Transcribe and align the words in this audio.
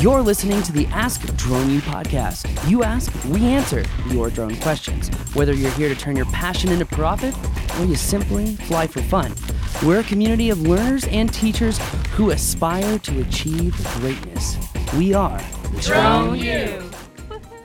You're 0.00 0.22
listening 0.22 0.62
to 0.62 0.70
the 0.70 0.86
Ask 0.92 1.22
Drone 1.34 1.70
U 1.70 1.80
podcast. 1.80 2.70
You 2.70 2.84
ask, 2.84 3.12
we 3.24 3.44
answer 3.46 3.84
your 4.10 4.30
drone 4.30 4.54
questions. 4.60 5.08
Whether 5.34 5.54
you're 5.54 5.72
here 5.72 5.88
to 5.88 5.96
turn 5.96 6.14
your 6.14 6.26
passion 6.26 6.70
into 6.70 6.86
profit 6.86 7.34
or 7.80 7.84
you 7.84 7.96
simply 7.96 8.54
fly 8.54 8.86
for 8.86 9.02
fun, 9.02 9.34
we're 9.84 9.98
a 9.98 10.04
community 10.04 10.50
of 10.50 10.62
learners 10.62 11.04
and 11.08 11.34
teachers 11.34 11.78
who 12.12 12.30
aspire 12.30 13.00
to 13.00 13.22
achieve 13.22 13.74
greatness. 13.94 14.56
We 14.96 15.14
are 15.14 15.42
Drone 15.80 16.38
U. 16.38 16.90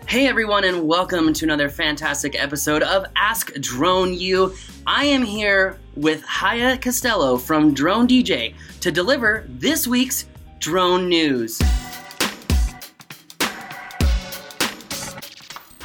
Hey 0.07 0.25
everyone, 0.25 0.63
and 0.63 0.87
welcome 0.87 1.33
to 1.33 1.45
another 1.45 1.69
fantastic 1.69 2.33
episode 2.41 2.81
of 2.81 3.05
Ask 3.15 3.53
Drone 3.61 4.11
U. 4.15 4.55
I 4.87 5.05
am 5.05 5.23
here 5.23 5.77
with 5.95 6.25
Haye 6.25 6.79
Kesteloo 6.79 7.39
from 7.39 7.75
Drone 7.75 8.07
DJ 8.07 8.55
to 8.79 8.91
deliver 8.91 9.45
this 9.47 9.85
week's 9.85 10.25
drone 10.59 11.07
news. 11.07 11.61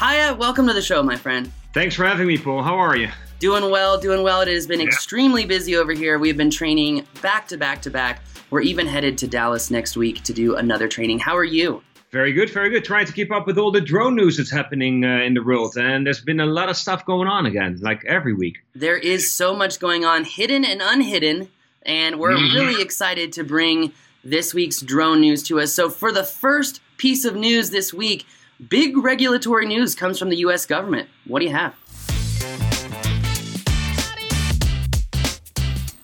Haye, 0.09 0.33
welcome 0.33 0.67
to 0.69 0.73
the 0.73 0.81
show, 0.81 1.03
my 1.03 1.17
friend. 1.17 1.53
Thanks 1.75 1.95
for 1.95 2.07
having 2.07 2.27
me, 2.27 2.39
Paul. 2.39 2.63
How 2.63 2.77
are 2.77 2.97
you? 2.97 3.11
Doing 3.41 3.71
well, 3.71 4.01
doing 4.01 4.23
well. 4.23 4.41
It 4.41 4.49
has 4.49 4.67
been 4.67 4.81
yeah. 4.81 4.87
extremely 4.87 5.45
busy 5.45 5.77
over 5.77 5.93
here. 5.93 6.19
We've 6.19 6.35
been 6.35 6.49
training 6.49 7.07
back 7.21 7.47
to 7.49 7.59
back 7.59 7.83
to 7.83 7.91
back. 7.91 8.23
We're 8.49 8.63
even 8.63 8.87
headed 8.87 9.19
to 9.19 9.29
Dallas 9.29 9.71
next 9.71 9.99
week 9.99 10.23
to 10.23 10.33
do 10.33 10.57
another 10.57 10.89
training. 10.89 11.19
How 11.19 11.37
are 11.37 11.45
you? 11.45 11.83
Very 12.11 12.33
good, 12.33 12.49
very 12.49 12.71
good. 12.71 12.87
Trying 12.87 13.05
to 13.05 13.13
keep 13.13 13.31
up 13.31 13.47
with 13.47 13.59
all 13.59 13.71
the 13.71 13.83
drone 13.83 14.17
news 14.17 14.39
that's 14.39 14.51
happening 14.51 15.05
uh, 15.05 15.19
in 15.19 15.35
the 15.35 15.43
world. 15.43 15.77
And 15.77 16.07
there's 16.07 16.23
been 16.23 16.41
a 16.41 16.47
lot 16.47 16.71
of 16.71 16.79
stuff 16.79 17.05
going 17.05 17.29
on 17.29 17.45
again, 17.45 17.77
like 17.83 18.03
every 18.07 18.33
week. 18.33 18.61
There 18.75 18.97
is 18.97 19.31
so 19.31 19.55
much 19.55 19.79
going 19.79 20.07
on, 20.07 20.25
hidden 20.25 20.65
and 20.65 20.81
unhidden. 20.83 21.51
And 21.83 22.19
we're 22.19 22.31
mm-hmm. 22.31 22.57
really 22.57 22.81
excited 22.81 23.35
to 23.35 23.45
bring 23.45 23.93
this 24.25 24.55
week's 24.55 24.81
drone 24.81 25.21
news 25.21 25.43
to 25.45 25.61
us. 25.61 25.75
So, 25.75 25.91
for 25.91 26.13
the 26.13 26.25
first 26.25 26.81
piece 26.97 27.27
of 27.27 27.37
news 27.37 27.69
this 27.69 27.93
week, 27.93 28.25
Big 28.67 28.97
regulatory 28.97 29.67
news 29.67 29.95
comes 29.95 30.19
from 30.19 30.31
the 30.31 30.37
U.S. 30.39 30.67
government. 30.67 31.09
What 31.25 31.39
do 31.39 31.45
you 31.45 31.53
have? 31.53 31.77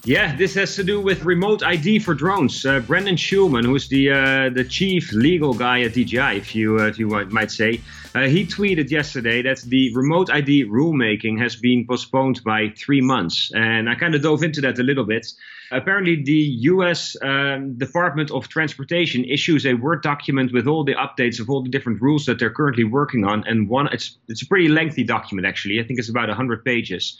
Yeah, 0.06 0.36
this 0.36 0.55
has 0.56 0.77
to 0.77 0.84
do 0.84 1.00
with 1.00 1.24
remote 1.24 1.62
ID 1.62 2.00
for 2.00 2.12
drones. 2.12 2.66
Uh, 2.66 2.80
Brendan 2.80 3.16
Schulman, 3.16 3.64
who's 3.64 3.88
the 3.88 4.10
uh, 4.10 4.50
the 4.50 4.62
chief 4.62 5.10
legal 5.14 5.55
guy 5.55 5.80
at 5.80 5.94
DJI, 5.94 6.36
if 6.36 6.55
you 6.55 6.78
uh, 6.78 6.88
if 6.88 6.98
you 6.98 7.08
might 7.30 7.50
say, 7.50 7.80
uh, 8.14 8.25
he 8.25 8.44
tweeted 8.44 8.91
yesterday 8.91 9.41
that 9.41 9.62
the 9.62 9.94
remote 9.94 10.28
ID 10.30 10.66
rulemaking 10.66 11.41
has 11.41 11.56
been 11.56 11.86
postponed 11.88 12.44
by 12.44 12.69
three 12.77 13.00
months, 13.00 13.50
and 13.55 13.88
I 13.88 13.94
kind 13.94 14.14
of 14.14 14.20
dove 14.20 14.42
into 14.42 14.60
that 14.60 14.78
a 14.78 14.82
little 14.82 15.05
bit. 15.05 15.27
Apparently, 15.70 16.22
the 16.22 16.58
U.S. 16.72 17.16
Um, 17.22 17.78
Department 17.78 18.30
of 18.30 18.48
Transportation 18.48 19.25
issues 19.25 19.64
a 19.64 19.72
Word 19.72 20.02
document 20.02 20.52
with 20.52 20.66
all 20.66 20.84
the 20.84 20.97
updates 20.97 21.41
of 21.41 21.48
all 21.48 21.62
the 21.62 21.70
different 21.70 22.02
rules 22.02 22.27
that 22.27 22.38
they're 22.38 22.52
currently 22.52 22.84
working 22.84 23.25
on, 23.25 23.42
and 23.47 23.70
one 23.70 23.88
it's 23.91 24.19
it's 24.28 24.42
a 24.42 24.47
pretty 24.47 24.69
lengthy 24.69 25.02
document 25.02 25.47
actually. 25.47 25.80
I 25.80 25.84
think 25.84 25.98
it's 25.98 26.10
about 26.10 26.28
hundred 26.28 26.62
pages. 26.62 27.16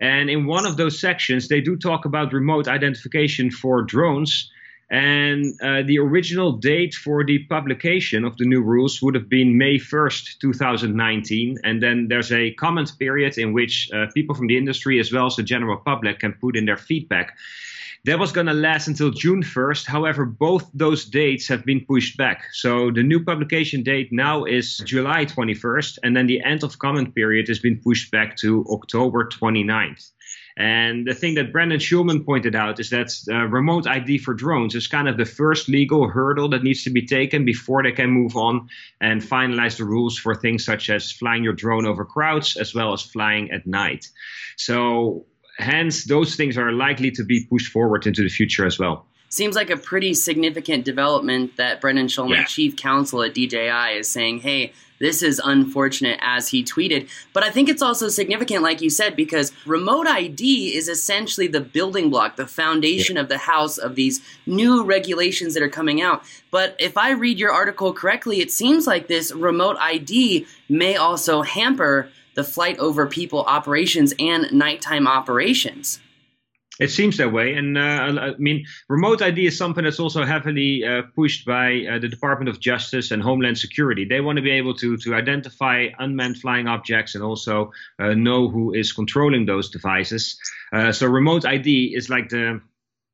And 0.00 0.30
in 0.30 0.46
one 0.46 0.66
of 0.66 0.76
those 0.76 1.00
sections, 1.00 1.48
they 1.48 1.60
do 1.60 1.76
talk 1.76 2.04
about 2.04 2.32
remote 2.32 2.68
identification 2.68 3.50
for 3.50 3.82
drones. 3.82 4.50
And 4.90 5.54
uh, 5.60 5.82
the 5.82 5.98
original 5.98 6.52
date 6.52 6.94
for 6.94 7.22
the 7.22 7.40
publication 7.40 8.24
of 8.24 8.38
the 8.38 8.46
new 8.46 8.62
rules 8.62 9.02
would 9.02 9.14
have 9.14 9.28
been 9.28 9.58
May 9.58 9.76
1st, 9.76 10.38
2019. 10.38 11.58
And 11.62 11.82
then 11.82 12.08
there's 12.08 12.32
a 12.32 12.52
comment 12.52 12.92
period 12.98 13.36
in 13.36 13.52
which 13.52 13.90
uh, 13.92 14.06
people 14.14 14.34
from 14.34 14.46
the 14.46 14.56
industry 14.56 14.98
as 14.98 15.12
well 15.12 15.26
as 15.26 15.36
the 15.36 15.42
general 15.42 15.76
public 15.76 16.20
can 16.20 16.32
put 16.32 16.56
in 16.56 16.64
their 16.64 16.78
feedback. 16.78 17.36
That 18.08 18.18
was 18.18 18.32
going 18.32 18.46
to 18.46 18.54
last 18.54 18.88
until 18.88 19.10
June 19.10 19.42
1st. 19.42 19.84
However, 19.84 20.24
both 20.24 20.70
those 20.72 21.04
dates 21.04 21.46
have 21.48 21.66
been 21.66 21.84
pushed 21.84 22.16
back. 22.16 22.42
So 22.54 22.90
the 22.90 23.02
new 23.02 23.22
publication 23.22 23.82
date 23.82 24.08
now 24.12 24.44
is 24.44 24.78
July 24.78 25.26
21st, 25.26 25.98
and 26.02 26.16
then 26.16 26.26
the 26.26 26.42
end 26.42 26.64
of 26.64 26.78
comment 26.78 27.14
period 27.14 27.48
has 27.48 27.58
been 27.58 27.78
pushed 27.78 28.10
back 28.10 28.38
to 28.38 28.64
October 28.70 29.28
29th. 29.28 30.10
And 30.56 31.06
the 31.06 31.12
thing 31.12 31.34
that 31.34 31.52
Brendan 31.52 31.80
Schulman 31.80 32.24
pointed 32.24 32.56
out 32.56 32.80
is 32.80 32.88
that 32.88 33.12
uh, 33.30 33.44
remote 33.44 33.86
ID 33.86 34.16
for 34.16 34.32
drones 34.32 34.74
is 34.74 34.86
kind 34.86 35.06
of 35.06 35.18
the 35.18 35.26
first 35.26 35.68
legal 35.68 36.08
hurdle 36.08 36.48
that 36.48 36.62
needs 36.62 36.84
to 36.84 36.90
be 36.90 37.04
taken 37.04 37.44
before 37.44 37.82
they 37.82 37.92
can 37.92 38.08
move 38.08 38.36
on 38.36 38.70
and 39.02 39.20
finalize 39.20 39.76
the 39.76 39.84
rules 39.84 40.16
for 40.16 40.34
things 40.34 40.64
such 40.64 40.88
as 40.88 41.12
flying 41.12 41.44
your 41.44 41.52
drone 41.52 41.84
over 41.84 42.06
crowds 42.06 42.56
as 42.56 42.74
well 42.74 42.94
as 42.94 43.02
flying 43.02 43.50
at 43.50 43.66
night. 43.66 44.06
So 44.56 45.26
hence, 45.58 46.04
those 46.04 46.36
things 46.36 46.56
are 46.56 46.72
likely 46.72 47.10
to 47.12 47.24
be 47.24 47.44
pushed 47.44 47.72
forward 47.72 48.06
into 48.06 48.22
the 48.22 48.28
future 48.28 48.64
as 48.64 48.78
well. 48.78 49.06
Seems 49.30 49.56
like 49.56 49.68
a 49.68 49.76
pretty 49.76 50.14
significant 50.14 50.84
development 50.84 51.56
that 51.58 51.82
Brendan 51.82 52.06
Schulman, 52.06 52.36
yeah. 52.36 52.44
chief 52.44 52.76
counsel 52.76 53.22
at 53.22 53.34
DJI, 53.34 53.98
is 53.98 54.10
saying, 54.10 54.40
hey, 54.40 54.72
this 55.00 55.22
is 55.22 55.40
unfortunate 55.44 56.18
as 56.22 56.48
he 56.48 56.64
tweeted. 56.64 57.08
But 57.32 57.42
I 57.42 57.50
think 57.50 57.68
it's 57.68 57.82
also 57.82 58.08
significant, 58.08 58.62
like 58.62 58.80
you 58.80 58.90
said, 58.90 59.16
because 59.16 59.52
remote 59.66 60.06
ID 60.06 60.74
is 60.74 60.88
essentially 60.88 61.46
the 61.46 61.60
building 61.60 62.10
block, 62.10 62.36
the 62.36 62.46
foundation 62.46 63.16
yeah. 63.16 63.22
of 63.22 63.28
the 63.28 63.38
house 63.38 63.78
of 63.78 63.94
these 63.94 64.20
new 64.46 64.82
regulations 64.82 65.54
that 65.54 65.62
are 65.62 65.68
coming 65.68 66.00
out. 66.00 66.24
But 66.50 66.74
if 66.78 66.96
I 66.96 67.10
read 67.10 67.38
your 67.38 67.52
article 67.52 67.92
correctly, 67.92 68.40
it 68.40 68.50
seems 68.50 68.86
like 68.86 69.08
this 69.08 69.32
remote 69.32 69.76
ID 69.78 70.46
may 70.68 70.96
also 70.96 71.42
hamper 71.42 72.10
the 72.38 72.44
flight 72.44 72.78
over 72.78 73.04
people 73.08 73.42
operations 73.42 74.14
and 74.20 74.52
nighttime 74.52 75.08
operations. 75.08 75.98
It 76.78 76.92
seems 76.92 77.16
that 77.16 77.32
way, 77.32 77.54
and 77.54 77.76
uh, 77.76 77.80
I 77.80 78.34
mean, 78.38 78.64
remote 78.88 79.20
ID 79.20 79.48
is 79.48 79.58
something 79.58 79.82
that's 79.82 79.98
also 79.98 80.24
heavily 80.24 80.84
uh, 80.84 81.02
pushed 81.16 81.44
by 81.44 81.84
uh, 81.90 81.98
the 81.98 82.06
Department 82.06 82.48
of 82.48 82.60
Justice 82.60 83.10
and 83.10 83.20
Homeland 83.20 83.58
Security. 83.58 84.04
They 84.04 84.20
want 84.20 84.36
to 84.36 84.42
be 84.42 84.52
able 84.52 84.74
to 84.74 84.96
to 84.98 85.16
identify 85.16 85.88
unmanned 85.98 86.38
flying 86.38 86.68
objects 86.68 87.16
and 87.16 87.24
also 87.24 87.72
uh, 87.98 88.14
know 88.14 88.48
who 88.48 88.72
is 88.72 88.92
controlling 88.92 89.44
those 89.46 89.68
devices. 89.68 90.38
Uh, 90.72 90.92
so, 90.92 91.08
remote 91.08 91.44
ID 91.44 91.92
is 91.96 92.08
like 92.08 92.28
the 92.28 92.60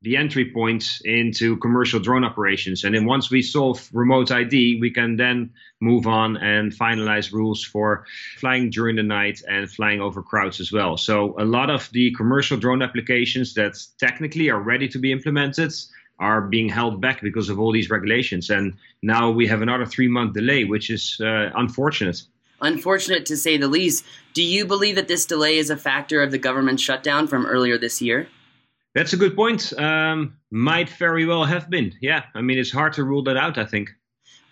the 0.05 0.19
entry 0.19 0.51
points 0.51 1.01
into 1.07 1.57
commercial 1.57 1.99
drone 1.99 2.25
operations. 2.25 2.85
And 2.85 2.95
then 2.95 3.07
once 3.07 3.31
we 3.31 3.41
solve 3.41 3.89
remote 3.91 4.31
ID, 4.31 4.79
we 4.79 4.91
can 4.91 5.17
then 5.17 5.51
move 5.81 6.07
on 6.07 6.37
and 6.37 6.73
finalize 6.73 7.33
rules 7.33 7.65
for 7.65 8.05
flying 8.37 8.69
during 8.69 8.97
the 8.97 9.03
night 9.03 9.41
and 9.49 9.71
flying 9.71 10.03
over 10.03 10.23
crowds 10.23 10.61
as 10.61 10.71
well. 10.71 10.99
So 10.99 11.35
a 11.39 11.47
lot 11.47 11.71
of 11.71 11.89
the 11.93 12.13
commercial 12.13 12.59
drone 12.59 12.83
applications 12.83 13.55
that 13.55 13.79
technically 13.99 14.51
are 14.51 14.61
ready 14.61 14.89
to 14.89 14.99
be 14.99 15.11
implemented 15.11 15.73
are 16.19 16.43
being 16.43 16.69
held 16.69 17.01
back 17.01 17.23
because 17.23 17.49
of 17.49 17.59
all 17.59 17.73
these 17.73 17.89
regulations. 17.89 18.51
And 18.51 18.75
now 19.03 19.31
we 19.31 19.47
have 19.47 19.63
another 19.63 19.87
three 19.87 20.09
month 20.09 20.35
delay, 20.35 20.65
which 20.65 20.91
is 20.91 21.19
uh, 21.23 21.49
unfortunate. 21.57 22.23
Unfortunate 22.61 23.25
to 23.27 23.39
say 23.39 23.57
the 23.57 23.69
least. 23.69 24.05
Do 24.35 24.43
you 24.43 24.67
believe 24.67 24.97
that 24.97 25.09
this 25.09 25.25
delay 25.25 25.57
is 25.57 25.71
a 25.71 25.79
factor 25.79 26.23
of 26.23 26.31
the 26.31 26.39
government 26.39 26.79
shutdown 26.79 27.27
from 27.27 27.47
earlier 27.47 27.79
this 27.79 28.03
year? 28.03 28.29
That's 28.95 29.13
a 29.13 29.17
good 29.17 29.35
point. 29.35 29.73
Um, 29.79 30.37
might 30.51 30.89
very 30.89 31.27
well 31.27 31.45
have 31.45 31.69
been. 31.69 31.93
Yeah, 32.01 32.25
I 32.35 32.43
mean, 32.43 32.59
it's 32.59 32.71
hard 32.71 32.93
to 32.95 33.05
rule 33.05 33.25
that 33.25 33.37
out, 33.37 33.59
I 33.59 33.65
think. 33.65 33.91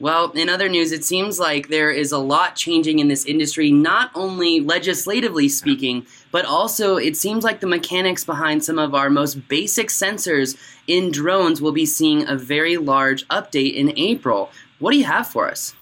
Well, 0.03 0.33
in 0.33 0.49
other 0.49 0.69
news, 0.69 0.91
it 0.91 1.05
seems 1.05 1.39
like 1.39 1.69
there 1.69 1.93
is 1.93 2.11
a 2.11 2.19
lot 2.19 2.57
changing 2.57 2.99
in 2.99 3.07
this 3.07 3.25
industry, 3.25 3.71
not 3.71 4.11
only 4.17 4.59
legislatively 4.59 5.49
speaking, 5.49 6.07
but 6.33 6.45
also 6.45 6.97
it 6.97 7.17
seems 7.17 7.45
like 7.45 7.61
the 7.61 7.69
mechanics 7.69 8.25
behind 8.25 8.65
some 8.65 8.81
of 8.81 8.97
our 8.97 9.09
most 9.09 9.47
basic 9.47 9.91
sensors 9.91 10.57
in 10.89 11.13
drones 11.13 11.63
will 11.63 11.71
be 11.71 11.87
seeing 11.87 12.27
a 12.27 12.35
very 12.35 12.79
large 12.79 13.29
update 13.29 13.75
in 13.75 13.97
April. 13.97 14.51
What 14.81 14.91
do 14.91 14.99
you 14.99 15.05
have 15.05 15.29
for 15.29 15.49
us? 15.49 15.77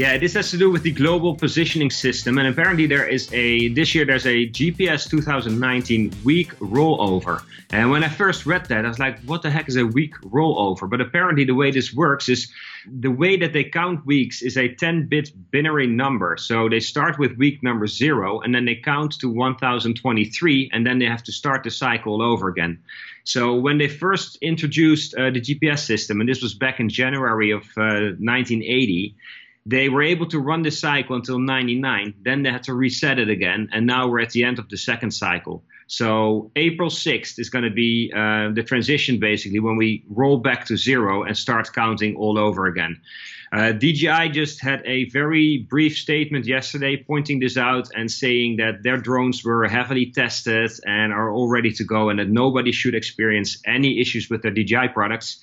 Yeah, 0.00 0.16
this 0.16 0.32
has 0.32 0.50
to 0.52 0.56
do 0.56 0.70
with 0.70 0.82
the 0.82 0.92
global 0.92 1.34
positioning 1.34 1.90
system, 1.90 2.38
and 2.38 2.48
apparently 2.48 2.86
there 2.86 3.06
is 3.06 3.30
a 3.34 3.68
this 3.68 3.94
year 3.94 4.06
there's 4.06 4.24
a 4.24 4.48
GPS 4.48 5.06
2019 5.10 6.10
week 6.24 6.58
rollover. 6.58 7.42
And 7.68 7.90
when 7.90 8.02
I 8.02 8.08
first 8.08 8.46
read 8.46 8.64
that, 8.70 8.86
I 8.86 8.88
was 8.88 8.98
like, 8.98 9.20
"What 9.24 9.42
the 9.42 9.50
heck 9.50 9.68
is 9.68 9.76
a 9.76 9.84
week 9.84 10.14
rollover?" 10.22 10.88
But 10.88 11.02
apparently, 11.02 11.44
the 11.44 11.54
way 11.54 11.70
this 11.70 11.92
works 11.92 12.30
is 12.30 12.50
the 12.86 13.10
way 13.10 13.36
that 13.36 13.52
they 13.52 13.64
count 13.64 14.06
weeks 14.06 14.40
is 14.40 14.56
a 14.56 14.70
10-bit 14.70 15.32
binary 15.52 15.86
number. 15.86 16.38
So 16.38 16.70
they 16.70 16.80
start 16.80 17.18
with 17.18 17.36
week 17.36 17.62
number 17.62 17.86
zero, 17.86 18.40
and 18.40 18.54
then 18.54 18.64
they 18.64 18.76
count 18.76 19.18
to 19.20 19.28
1023, 19.28 20.70
and 20.72 20.86
then 20.86 20.98
they 20.98 21.08
have 21.14 21.24
to 21.24 21.32
start 21.32 21.62
the 21.62 21.70
cycle 21.70 22.14
all 22.14 22.22
over 22.22 22.48
again. 22.48 22.78
So 23.24 23.54
when 23.54 23.76
they 23.76 23.88
first 23.88 24.38
introduced 24.40 25.14
uh, 25.14 25.28
the 25.28 25.42
GPS 25.42 25.80
system, 25.80 26.20
and 26.20 26.28
this 26.28 26.40
was 26.40 26.54
back 26.54 26.80
in 26.80 26.88
January 26.88 27.50
of 27.50 27.64
uh, 27.76 28.16
1980 28.16 29.14
They 29.66 29.88
were 29.88 30.02
able 30.02 30.26
to 30.28 30.38
run 30.38 30.62
this 30.62 30.80
cycle 30.80 31.16
until 31.16 31.38
99. 31.38 32.14
Then 32.22 32.42
they 32.42 32.50
had 32.50 32.62
to 32.64 32.74
reset 32.74 33.18
it 33.18 33.28
again. 33.28 33.68
And 33.72 33.86
now 33.86 34.08
we're 34.08 34.20
at 34.20 34.30
the 34.30 34.44
end 34.44 34.58
of 34.58 34.68
the 34.68 34.76
second 34.76 35.10
cycle. 35.10 35.62
So 35.86 36.50
April 36.56 36.88
6th 36.88 37.38
is 37.38 37.50
going 37.50 37.64
to 37.64 37.70
be 37.70 38.12
uh, 38.14 38.50
the 38.52 38.62
transition, 38.62 39.18
basically, 39.18 39.58
when 39.58 39.76
we 39.76 40.04
roll 40.08 40.38
back 40.38 40.64
to 40.66 40.76
zero 40.76 41.24
and 41.24 41.36
start 41.36 41.72
counting 41.72 42.16
all 42.16 42.38
over 42.38 42.66
again. 42.66 43.00
Uh, 43.52 43.72
DJI 43.72 44.28
just 44.28 44.60
had 44.60 44.80
a 44.86 45.06
very 45.10 45.66
brief 45.68 45.98
statement 45.98 46.46
yesterday 46.46 46.96
pointing 46.96 47.40
this 47.40 47.56
out 47.56 47.88
and 47.96 48.08
saying 48.08 48.58
that 48.58 48.84
their 48.84 48.96
drones 48.96 49.42
were 49.44 49.66
heavily 49.66 50.06
tested 50.12 50.70
and 50.86 51.12
are 51.12 51.32
all 51.32 51.48
ready 51.48 51.72
to 51.72 51.82
go 51.82 52.08
and 52.10 52.20
that 52.20 52.28
nobody 52.28 52.70
should 52.70 52.94
experience 52.94 53.60
any 53.66 54.00
issues 54.00 54.30
with 54.30 54.42
their 54.42 54.52
DJI 54.52 54.88
products. 54.94 55.42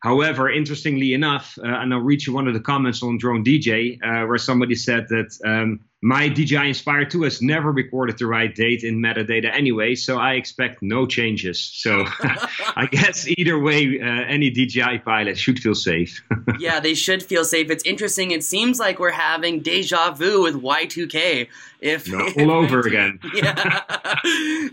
However, 0.00 0.50
interestingly 0.50 1.12
enough, 1.12 1.58
uh, 1.62 1.66
and 1.66 1.92
I'll 1.92 2.00
read 2.00 2.24
you 2.24 2.32
one 2.32 2.48
of 2.48 2.54
the 2.54 2.60
comments 2.60 3.02
on 3.02 3.18
Drone 3.18 3.44
DJ, 3.44 3.98
uh, 4.02 4.26
where 4.26 4.38
somebody 4.38 4.74
said 4.74 5.08
that 5.08 5.38
um, 5.44 5.80
my 6.02 6.28
DJI 6.28 6.68
Inspire 6.68 7.04
2 7.04 7.24
has 7.24 7.42
never 7.42 7.70
recorded 7.70 8.16
the 8.16 8.26
right 8.26 8.54
date 8.54 8.84
in 8.84 9.00
metadata 9.00 9.54
anyway, 9.54 9.94
so 9.94 10.18
I 10.18 10.34
expect 10.34 10.80
no 10.80 11.06
changes. 11.06 11.60
So 11.60 12.04
I 12.20 12.88
guess 12.90 13.28
either 13.28 13.58
way, 13.58 14.00
uh, 14.00 14.06
any 14.06 14.50
DJI 14.50 15.00
pilot 15.04 15.36
should 15.36 15.58
feel 15.58 15.74
safe. 15.74 16.22
yeah, 16.58 16.80
they 16.80 16.94
should 16.94 17.22
feel 17.22 17.44
safe. 17.44 17.70
It's 17.70 17.84
interesting. 17.84 18.30
It 18.30 18.44
seems 18.44 18.80
like 18.80 18.98
we're 18.98 19.10
having 19.10 19.60
deja 19.60 20.12
vu 20.12 20.42
with 20.42 20.54
Y2K. 20.54 21.48
If, 21.80 22.10
no, 22.10 22.18
all 22.38 22.50
over 22.50 22.80
again. 22.80 23.18
yeah, 23.34 23.80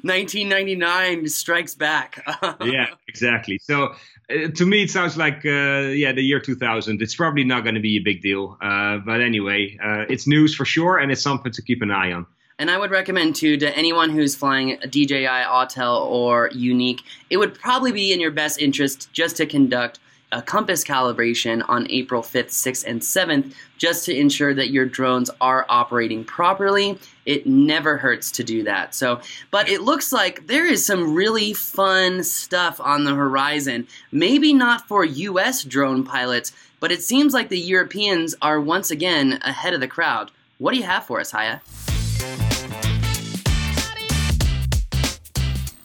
1999 0.04 1.28
strikes 1.28 1.76
back. 1.76 2.26
yeah, 2.62 2.88
exactly. 3.08 3.60
So 3.60 3.96
uh, 4.30 4.50
to 4.50 4.66
me, 4.66 4.84
it 4.84 4.92
sounds 4.92 5.16
like 5.16 5.46
uh, 5.46 5.88
yeah, 5.96 6.12
the 6.12 6.22
year 6.22 6.40
2000. 6.40 7.02
It's 7.02 7.16
probably 7.16 7.46
not 7.46 7.64
going 7.64 7.76
to 7.76 7.82
be 7.82 7.98
a 7.98 8.02
big 8.02 8.22
deal, 8.22 8.58
uh, 8.62 8.98
but 8.98 9.22
anyway, 9.22 9.78
uh, 9.82 10.06
it's 10.10 10.28
news 10.28 10.54
for 10.54 10.66
sure, 10.66 10.98
and 10.98 11.12
something 11.18 11.52
to 11.52 11.62
keep 11.62 11.82
an 11.82 11.92
eye 11.92 12.12
on. 12.12 12.26
And 12.60 12.72
I 12.72 12.78
would 12.78 12.90
recommend 12.90 13.36
too 13.36 13.58
to 13.58 13.78
anyone 13.78 14.10
who's 14.10 14.36
flying 14.36 14.80
a 14.82 14.88
DJI 14.88 15.26
Autel 15.26 16.06
or 16.08 16.50
Yuneec, 16.50 17.02
it 17.30 17.38
would 17.38 17.54
probably 17.54 17.92
be 17.92 18.12
in 18.12 18.20
your 18.20 18.32
best 18.32 18.60
interest 18.60 19.12
just 19.14 19.38
to 19.38 19.46
conduct 19.46 20.00
a 20.32 20.42
compass 20.42 20.84
calibration 20.84 21.64
on 21.70 21.90
April 21.90 22.22
5th, 22.22 22.48
6th, 22.48 22.86
and 22.86 23.02
7th 23.02 23.54
just 23.78 24.06
to 24.06 24.16
ensure 24.16 24.54
that 24.54 24.72
your 24.72 24.86
drones 24.86 25.30
are 25.40 25.66
operating 25.70 26.26
properly. 26.26 26.98
It 27.26 27.48
never 27.48 27.96
hurts 27.96 28.32
to 28.32 28.44
do 28.44 28.64
that. 28.64 28.94
So, 28.94 29.22
but 29.52 29.70
it 29.70 29.84
looks 29.84 30.12
like 30.12 30.48
there 30.48 30.66
is 30.66 30.86
some 30.86 31.14
really 31.14 31.54
fun 31.54 32.24
stuff 32.24 32.82
on 32.82 33.06
the 33.06 33.16
horizon. 33.16 33.88
Maybe 34.12 34.54
not 34.54 34.88
for 34.88 35.06
US 35.06 35.64
drone 35.64 36.04
pilots, 36.04 36.52
but 36.80 36.92
it 36.92 37.04
seems 37.04 37.34
like 37.34 37.50
the 37.50 37.60
Europeans 37.60 38.36
are 38.42 38.60
once 38.60 38.92
again 38.92 39.40
ahead 39.44 39.74
of 39.74 39.80
the 39.80 39.88
crowd. 39.88 40.32
What 40.60 40.72
do 40.72 40.78
you 40.78 40.86
have 40.86 41.06
for 41.06 41.20
us, 41.20 41.32
Haye? 41.32 41.60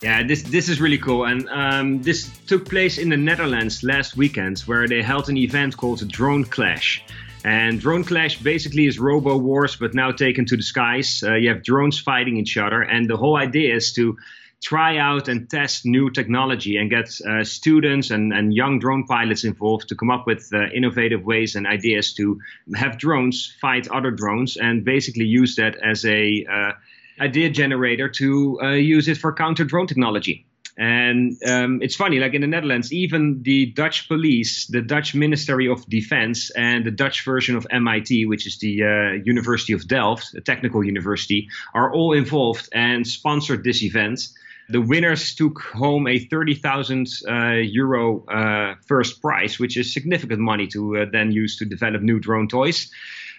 Yeah, 0.00 0.26
this 0.26 0.42
this 0.42 0.68
is 0.68 0.80
really 0.80 0.98
cool, 0.98 1.26
and 1.26 1.48
um, 1.50 2.02
this 2.02 2.30
took 2.46 2.68
place 2.68 2.96
in 2.96 3.10
the 3.10 3.16
Netherlands 3.16 3.82
last 3.82 4.16
weekend, 4.16 4.60
where 4.60 4.88
they 4.88 5.02
held 5.02 5.28
an 5.28 5.36
event 5.36 5.76
called 5.76 6.00
DroneClash. 6.00 7.00
And 7.44 7.80
DroneClash 7.80 8.42
basically 8.42 8.86
is 8.86 8.98
Robo 8.98 9.36
Wars, 9.36 9.76
but 9.76 9.94
now 9.94 10.10
taken 10.10 10.46
to 10.46 10.56
the 10.56 10.62
skies. 10.62 11.22
Uh, 11.22 11.34
you 11.34 11.50
have 11.50 11.62
drones 11.62 12.00
fighting 12.00 12.38
each 12.38 12.56
other, 12.56 12.80
and 12.80 13.10
the 13.10 13.16
whole 13.16 13.36
idea 13.36 13.76
is 13.76 13.92
to 13.92 14.16
try 14.62 14.96
out 14.96 15.28
and 15.28 15.50
test 15.50 15.84
new 15.84 16.08
technology 16.08 16.76
and 16.76 16.88
get 16.88 17.08
uh, 17.28 17.42
students 17.42 18.10
and, 18.10 18.32
and 18.32 18.54
young 18.54 18.78
drone 18.78 19.04
pilots 19.06 19.44
involved 19.44 19.88
to 19.88 19.96
come 19.96 20.10
up 20.10 20.26
with 20.26 20.48
uh, 20.54 20.66
innovative 20.74 21.24
ways 21.24 21.56
and 21.56 21.66
ideas 21.66 22.14
to 22.14 22.40
have 22.74 22.96
drones 22.96 23.54
fight 23.60 23.88
other 23.88 24.12
drones 24.12 24.56
and 24.56 24.84
basically 24.84 25.24
use 25.24 25.56
that 25.56 25.76
as 25.82 26.04
a 26.06 26.46
uh, 26.50 26.72
idea 27.20 27.50
generator 27.50 28.08
to 28.08 28.58
uh, 28.62 28.70
use 28.70 29.08
it 29.08 29.18
for 29.18 29.32
counter 29.32 29.64
drone 29.64 29.86
technology. 29.86 30.46
And 30.78 31.36
um, 31.46 31.82
it's 31.82 31.96
funny, 31.96 32.18
like 32.18 32.32
in 32.32 32.40
the 32.40 32.46
Netherlands, 32.46 32.92
even 32.92 33.42
the 33.42 33.66
Dutch 33.66 34.08
police, 34.08 34.66
the 34.66 34.80
Dutch 34.80 35.14
Ministry 35.14 35.68
of 35.68 35.86
Defense, 35.86 36.50
and 36.50 36.86
the 36.86 36.90
Dutch 36.90 37.24
version 37.26 37.56
of 37.56 37.66
MIT, 37.70 38.24
which 38.24 38.46
is 38.46 38.58
the 38.58 38.82
uh, 38.82 39.22
University 39.24 39.74
of 39.74 39.86
Delft, 39.86 40.34
a 40.34 40.40
technical 40.40 40.82
university, 40.82 41.48
are 41.74 41.92
all 41.92 42.14
involved 42.14 42.70
and 42.72 43.06
sponsored 43.06 43.64
this 43.64 43.82
event. 43.82 44.28
The 44.68 44.80
winners 44.80 45.34
took 45.34 45.60
home 45.60 46.06
a 46.06 46.18
30,000 46.18 47.08
uh, 47.28 47.50
euro 47.54 48.24
uh, 48.26 48.76
first 48.86 49.20
prize, 49.20 49.58
which 49.58 49.76
is 49.76 49.92
significant 49.92 50.40
money 50.40 50.66
to 50.68 50.98
uh, 50.98 51.06
then 51.10 51.32
use 51.32 51.56
to 51.58 51.64
develop 51.64 52.02
new 52.02 52.18
drone 52.18 52.48
toys. 52.48 52.90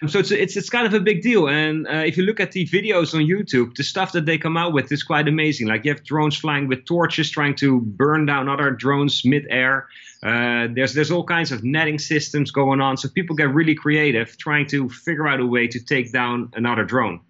So 0.06 0.18
it's, 0.18 0.30
it's, 0.30 0.56
it's 0.56 0.70
kind 0.70 0.86
of 0.86 0.94
a 0.94 1.00
big 1.00 1.22
deal. 1.22 1.48
And 1.48 1.86
uh, 1.86 2.02
if 2.06 2.16
you 2.16 2.24
look 2.24 2.40
at 2.40 2.52
the 2.52 2.66
videos 2.66 3.14
on 3.14 3.22
YouTube, 3.22 3.74
the 3.76 3.82
stuff 3.82 4.12
that 4.12 4.26
they 4.26 4.38
come 4.38 4.56
out 4.56 4.72
with 4.72 4.92
is 4.92 5.02
quite 5.02 5.28
amazing. 5.28 5.68
Like 5.68 5.84
you 5.84 5.92
have 5.92 6.04
drones 6.04 6.36
flying 6.36 6.68
with 6.68 6.84
torches 6.84 7.30
trying 7.30 7.54
to 7.56 7.80
burn 7.80 8.26
down 8.26 8.48
other 8.48 8.70
drones 8.70 9.24
mid-air. 9.24 9.86
Uh, 10.22 10.68
there's 10.74 10.94
there's 10.94 11.10
all 11.10 11.24
kinds 11.24 11.52
of 11.52 11.62
netting 11.64 11.98
systems 11.98 12.50
going 12.50 12.80
on, 12.80 12.96
so 12.96 13.08
people 13.08 13.36
get 13.36 13.52
really 13.52 13.74
creative 13.74 14.38
trying 14.38 14.66
to 14.66 14.88
figure 14.88 15.28
out 15.28 15.38
a 15.38 15.46
way 15.46 15.66
to 15.66 15.78
take 15.78 16.12
down 16.12 16.50
another 16.54 16.82
drone. 16.82 17.20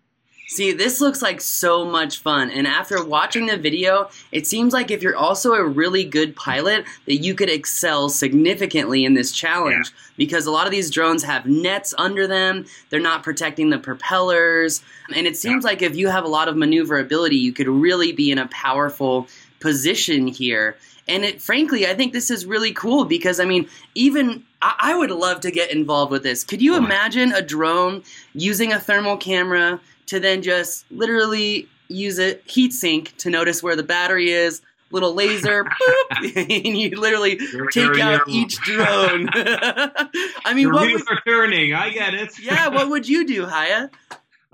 See, 0.47 0.73
this 0.73 1.01
looks 1.01 1.23
like 1.23 1.41
so 1.41 1.85
much 1.85 2.19
fun. 2.19 2.51
And 2.51 2.67
after 2.67 3.03
watching 3.03 3.47
the 3.47 3.57
video, 3.57 4.11
it 4.31 4.47
seems 4.47 4.73
like 4.75 4.91
if 4.91 5.03
you're 5.03 5.17
also 5.17 5.55
a 5.55 5.67
really 5.67 6.05
good 6.05 6.37
pilot, 6.37 6.85
that 7.07 7.17
you 7.17 7.35
could 7.35 7.49
excel 7.49 8.11
significantly 8.11 9.05
in 9.05 9.15
this 9.15 9.33
challenge 9.33 9.91
yeah. 9.91 10.13
because 10.19 10.47
a 10.47 10.51
lot 10.51 10.67
of 10.67 10.71
these 10.71 10.91
drones 10.91 11.23
have 11.25 11.47
nets 11.47 11.95
under 11.97 12.27
them. 12.27 12.67
They're 12.91 13.01
not 13.01 13.23
protecting 13.23 13.71
the 13.71 13.79
propellers. 13.79 14.83
And 15.15 15.27
it 15.27 15.37
seems 15.37 15.65
yeah. 15.65 15.71
like 15.71 15.83
if 15.83 15.97
you 15.97 16.09
have 16.09 16.25
a 16.25 16.29
lot 16.29 16.49
of 16.49 16.57
maneuverability, 16.57 17.37
you 17.37 17.53
could 17.53 17.69
really 17.69 18.13
be 18.13 18.31
in 18.31 18.39
a 18.39 18.49
powerful 18.49 19.27
position 19.61 20.27
here. 20.27 20.77
And 21.09 21.25
it, 21.25 21.41
frankly, 21.41 21.87
I 21.87 21.95
think 21.95 22.13
this 22.13 22.31
is 22.31 22.47
really 22.47 22.73
cool 22.73 23.05
because, 23.05 23.41
I 23.41 23.45
mean, 23.45 23.69
even 23.95 24.43
I, 24.63 24.75
I 24.79 24.97
would 24.97 25.11
love 25.11 25.41
to 25.41 25.51
get 25.51 25.71
involved 25.71 26.11
with 26.13 26.23
this. 26.23 26.45
Could 26.45 26.63
you 26.63 26.75
oh, 26.75 26.79
imagine 26.79 27.33
a 27.33 27.43
drone 27.43 28.03
using 28.35 28.73
a 28.73 28.81
thermal 28.81 29.17
camera? 29.17 29.81
To 30.07 30.21
then 30.21 30.43
just 30.43 30.85
literally 30.91 31.69
use 31.89 32.19
a 32.19 32.39
heat 32.47 32.73
sink 32.73 33.17
to 33.19 33.31
notice 33.31 33.63
where 33.63 33.77
the 33.77 33.83
battery 33.83 34.31
is, 34.31 34.61
little 34.91 35.15
laser, 35.15 35.65
boop, 36.13 36.37
and 36.67 36.79
you 36.79 36.91
literally 36.99 37.39
take 37.71 37.99
out 38.01 38.29
each 38.29 38.57
drone. 38.59 39.29
I 39.35 40.53
mean, 40.55 40.59
Your 40.59 40.73
what 40.73 40.87
wheels 40.87 41.05
are 41.11 41.21
turning. 41.27 41.75
I 41.75 41.91
get 41.91 42.15
it. 42.15 42.39
yeah, 42.41 42.69
what 42.69 42.89
would 42.89 43.09
you 43.09 43.27
do, 43.27 43.47
Haye? 43.47 43.89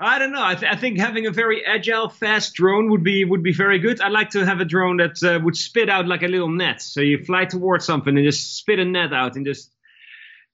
I 0.03 0.19
don't 0.19 0.33
know. 0.33 0.43
I, 0.43 0.55
th- 0.55 0.73
I, 0.73 0.77
think 0.77 0.99
having 0.99 1.27
a 1.27 1.31
very 1.31 1.65
agile, 1.67 2.09
fast 2.09 2.55
drone 2.55 2.91
would 2.91 3.05
be 3.05 3.25
would 3.27 3.43
be 3.43 3.53
very 3.53 3.79
good. 3.79 4.01
I'd 4.01 4.13
like 4.13 4.31
to 4.31 4.47
have 4.47 4.59
a 4.59 4.65
drone 4.65 4.97
that 4.97 5.23
uh, 5.23 5.39
would 5.45 5.57
spit 5.57 5.91
out 5.91 6.09
like 6.09 6.23
a 6.23 6.27
little 6.27 6.49
net. 6.49 6.81
So 6.81 7.03
you 7.03 7.23
fly 7.23 7.45
towards 7.45 7.85
something 7.85 8.17
and 8.17 8.25
just 8.25 8.57
spit 8.57 8.79
a 8.79 8.85
net 8.85 9.13
out 9.13 9.37
and 9.37 9.45
just 9.45 9.71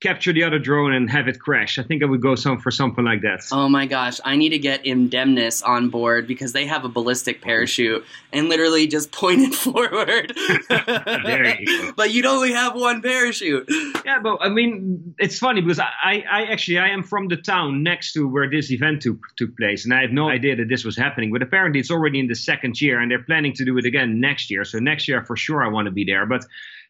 capture 0.02 0.32
the 0.32 0.42
other 0.42 0.58
drone 0.58 0.92
and 0.92 1.10
have 1.10 1.26
it 1.26 1.40
crash. 1.40 1.78
I 1.78 1.82
think 1.82 2.02
I 2.02 2.06
would 2.06 2.20
go 2.20 2.34
some 2.34 2.58
for 2.58 2.70
something 2.70 3.04
like 3.04 3.22
that. 3.22 3.42
Oh 3.50 3.68
my 3.68 3.86
gosh, 3.86 4.20
I 4.24 4.36
need 4.36 4.50
to 4.50 4.58
get 4.58 4.84
Indemnis 4.84 5.66
on 5.66 5.88
board 5.88 6.26
because 6.26 6.52
they 6.52 6.66
have 6.66 6.84
a 6.84 6.88
ballistic 6.88 7.40
parachute 7.40 8.04
and 8.32 8.48
literally 8.48 8.86
just 8.86 9.10
point 9.10 9.40
it 9.40 9.54
forward. 9.54 10.34
you. 11.60 11.94
But 11.96 12.12
you'd 12.12 12.26
only 12.26 12.52
have 12.52 12.74
one 12.74 13.00
parachute. 13.00 13.70
Yeah, 14.04 14.20
but 14.22 14.38
I 14.42 14.50
mean, 14.50 15.14
it's 15.18 15.38
funny 15.38 15.62
because 15.62 15.78
I, 15.78 16.24
I 16.30 16.44
actually 16.50 16.78
I 16.78 16.88
am 16.88 17.02
from 17.02 17.28
the 17.28 17.36
town 17.36 17.82
next 17.82 18.12
to 18.12 18.28
where 18.28 18.50
this 18.50 18.70
event 18.70 19.02
took 19.02 19.18
took 19.36 19.56
place, 19.56 19.84
and 19.84 19.94
I 19.94 20.02
had 20.02 20.12
no 20.12 20.28
idea 20.28 20.56
that 20.56 20.68
this 20.68 20.84
was 20.84 20.96
happening. 20.96 21.32
But 21.32 21.42
apparently, 21.42 21.80
it's 21.80 21.90
already 21.90 22.20
in 22.20 22.26
the 22.26 22.34
second 22.34 22.80
year, 22.80 23.00
and 23.00 23.10
they're 23.10 23.22
planning 23.22 23.54
to 23.54 23.64
do 23.64 23.78
it 23.78 23.86
again 23.86 24.20
next 24.20 24.50
year. 24.50 24.64
So 24.64 24.78
next 24.78 25.08
year, 25.08 25.24
for 25.24 25.36
sure, 25.36 25.64
I 25.64 25.68
want 25.68 25.86
to 25.86 25.92
be 25.92 26.04
there. 26.04 26.26
But 26.26 26.44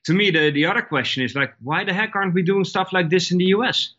to 0.07 0.15
me, 0.15 0.31
the, 0.31 0.51
the 0.51 0.67
other 0.67 0.83
question 0.83 1.25
is 1.25 1.35
like, 1.35 1.55
why 1.63 1.83
the 1.85 1.93
heck 1.93 2.15
aren't 2.15 2.33
we 2.33 2.43
doing 2.43 2.65
stuff 2.65 2.93
like 2.93 3.11
this 3.11 3.33
in 3.33 3.39
the 3.39 3.47
US? 3.47 3.95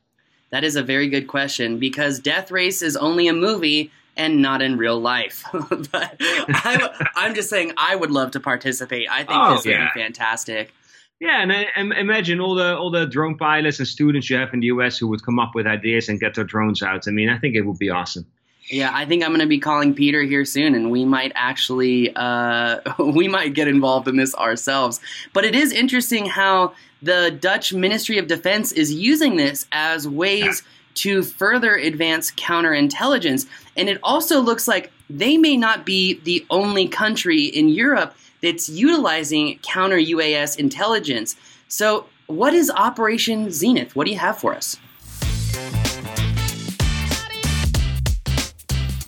That 0.52 0.64
is 0.64 0.78
a 0.78 0.84
very 0.84 1.10
good 1.10 1.28
question 1.28 1.80
because 1.80 2.20
Death 2.20 2.50
Race 2.50 2.82
is 2.82 2.96
only 2.96 3.28
a 3.28 3.34
movie 3.34 3.92
and 4.16 4.42
not 4.42 4.62
in 4.62 4.78
real 4.78 5.00
life. 5.00 5.44
but 5.92 6.16
I'm, 6.22 6.90
I'm, 7.16 7.36
just 7.36 7.50
saying 7.50 7.74
I 7.76 7.96
would 7.96 8.10
love 8.10 8.32
to 8.32 8.40
participate. 8.40 9.10
I 9.12 9.18
think 9.18 9.32
oh, 9.34 9.56
this 9.56 9.66
yeah. 9.66 9.84
would 9.84 9.90
be 9.94 10.02
fantastic. 10.02 10.74
Yeah, 11.20 11.42
and 11.42 11.52
uh, 11.52 11.56
I, 11.76 11.82
I 11.82 12.00
imagine 12.00 12.40
all 12.40 12.56
the 12.56 12.78
all 12.78 12.90
the 12.92 13.06
drone 13.06 13.38
pilots 13.38 13.80
and 13.80 13.88
students 13.88 14.30
you 14.30 14.38
have 14.38 14.54
in 14.54 14.62
the 14.62 14.68
US 14.68 14.98
who 14.98 15.08
would 15.08 15.24
come 15.26 15.40
up 15.40 15.56
with 15.56 15.68
ideas 15.68 16.08
and 16.08 16.20
get 16.20 16.36
their 16.36 16.46
drones 16.46 16.82
out. 16.82 17.08
I 17.08 17.12
mean, 17.12 17.28
I 17.28 17.38
think 17.38 17.56
it 17.56 17.62
would 17.62 17.80
be 17.80 17.90
awesome. 17.90 18.26
Yeah, 18.70 18.92
I 18.94 19.06
think 19.06 19.24
I'm 19.24 19.30
going 19.30 19.40
to 19.40 19.48
be 19.48 19.60
calling 19.60 19.94
Peter 19.94 20.24
here 20.24 20.44
soon, 20.44 20.76
and 20.76 20.92
we 20.92 21.06
might 21.06 21.32
actually 21.36 22.14
uh, 22.16 22.80
we 23.00 23.28
might 23.28 23.54
get 23.54 23.68
involved 23.68 24.08
in 24.08 24.18
this 24.18 24.36
ourselves. 24.36 25.00
But 25.34 25.46
it 25.46 25.56
is 25.56 25.72
interesting 25.72 26.26
how 26.26 26.74
the 27.02 27.38
Dutch 27.40 27.74
Ministry 27.74 28.18
of 28.18 28.28
Defense 28.28 28.72
is 28.72 28.94
using 28.94 29.38
this 29.38 29.66
as 29.72 30.08
ways 30.08 30.64
to 30.96 31.24
further 31.24 31.76
advance 31.76 32.32
counterintelligence, 32.32 33.48
and 33.78 33.88
it 33.88 34.00
also 34.04 34.42
looks 34.42 34.68
like 34.68 34.92
they 35.10 35.38
may 35.38 35.56
not 35.56 35.86
be 35.86 36.20
the 36.22 36.46
only 36.50 36.88
country 36.88 37.44
in 37.44 37.70
Europe 37.70 38.16
that's 38.42 38.68
utilizing 38.68 39.60
counter 39.60 39.98
UAS 39.98 40.58
intelligence. 40.58 41.38
So, 41.70 42.08
what 42.26 42.54
is 42.54 42.70
Operation 42.70 43.50
Zenith? 43.50 43.96
What 43.96 44.06
do 44.06 44.12
you 44.12 44.20
have 44.20 44.38
for 44.38 44.54
us? 44.54 44.78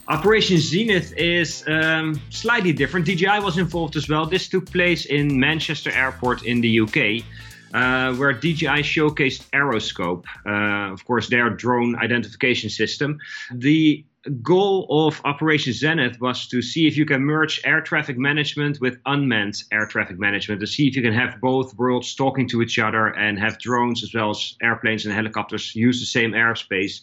Operation 0.10 0.58
Zenith 0.58 1.14
is 1.18 1.64
um, 1.68 2.20
slightly 2.32 2.74
different. 2.74 3.06
DJI 3.06 3.42
was 3.42 3.60
involved 3.60 3.96
as 3.96 4.10
well. 4.10 4.26
This 4.26 4.50
took 4.50 4.72
place 4.72 5.06
in 5.06 5.40
Manchester 5.40 5.92
Airport 5.92 6.44
in 6.46 6.62
the 6.62 6.80
UK. 6.82 7.24
Uh, 7.72 8.16
where 8.16 8.34
DJI 8.34 8.82
showcased 8.82 9.44
Aeroscope, 9.52 10.26
uh, 10.48 10.92
of 10.92 11.06
course, 11.06 11.30
their 11.30 11.52
drone 11.52 11.96
identification 11.98 12.68
system. 12.72 13.20
The 13.54 14.04
goal 14.42 14.88
of 14.90 15.22
Operation 15.24 15.74
Zenith 15.74 16.20
was 16.20 16.48
to 16.48 16.64
see 16.64 16.88
if 16.88 16.98
you 16.98 17.06
can 17.06 17.22
merge 17.22 17.62
air 17.64 17.82
traffic 17.82 18.18
management 18.18 18.82
with 18.82 18.98
unmanned 19.06 19.62
air 19.72 19.86
traffic 19.86 20.18
management, 20.18 20.62
to 20.62 20.66
see 20.66 20.88
if 20.88 20.96
you 20.96 21.04
can 21.04 21.14
have 21.14 21.40
both 21.40 21.76
worlds 21.76 22.16
talking 22.16 22.48
to 22.50 22.64
each 22.64 22.80
other 22.80 23.06
and 23.06 23.38
have 23.38 23.60
drones 23.60 24.02
as 24.02 24.16
well 24.16 24.32
as 24.32 24.56
airplanes 24.64 25.06
and 25.06 25.14
helicopters 25.14 25.76
use 25.76 26.00
the 26.00 26.08
same 26.08 26.32
airspace 26.32 27.02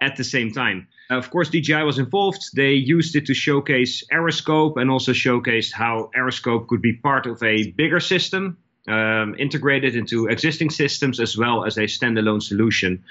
at 0.00 0.14
the 0.16 0.24
same 0.24 0.52
time. 0.52 0.86
Of 1.10 1.30
course, 1.30 1.50
DJI 1.50 1.82
was 1.82 1.98
involved. 1.98 2.54
They 2.54 2.72
used 2.72 3.14
it 3.14 3.26
to 3.26 3.34
showcase 3.34 4.02
Aeroscope 4.10 4.78
and 4.78 4.90
also 4.90 5.12
showcased 5.12 5.72
how 5.72 6.10
Aeroscope 6.16 6.66
could 6.68 6.80
be 6.80 6.94
part 6.94 7.26
of 7.26 7.42
a 7.42 7.70
bigger 7.72 8.00
system 8.00 8.56
um, 8.88 9.34
integrated 9.38 9.96
into 9.96 10.26
existing 10.26 10.70
systems 10.70 11.20
as 11.20 11.36
well 11.36 11.64
as 11.64 11.76
a 11.76 11.82
standalone 11.82 12.42
solution. 12.42 13.04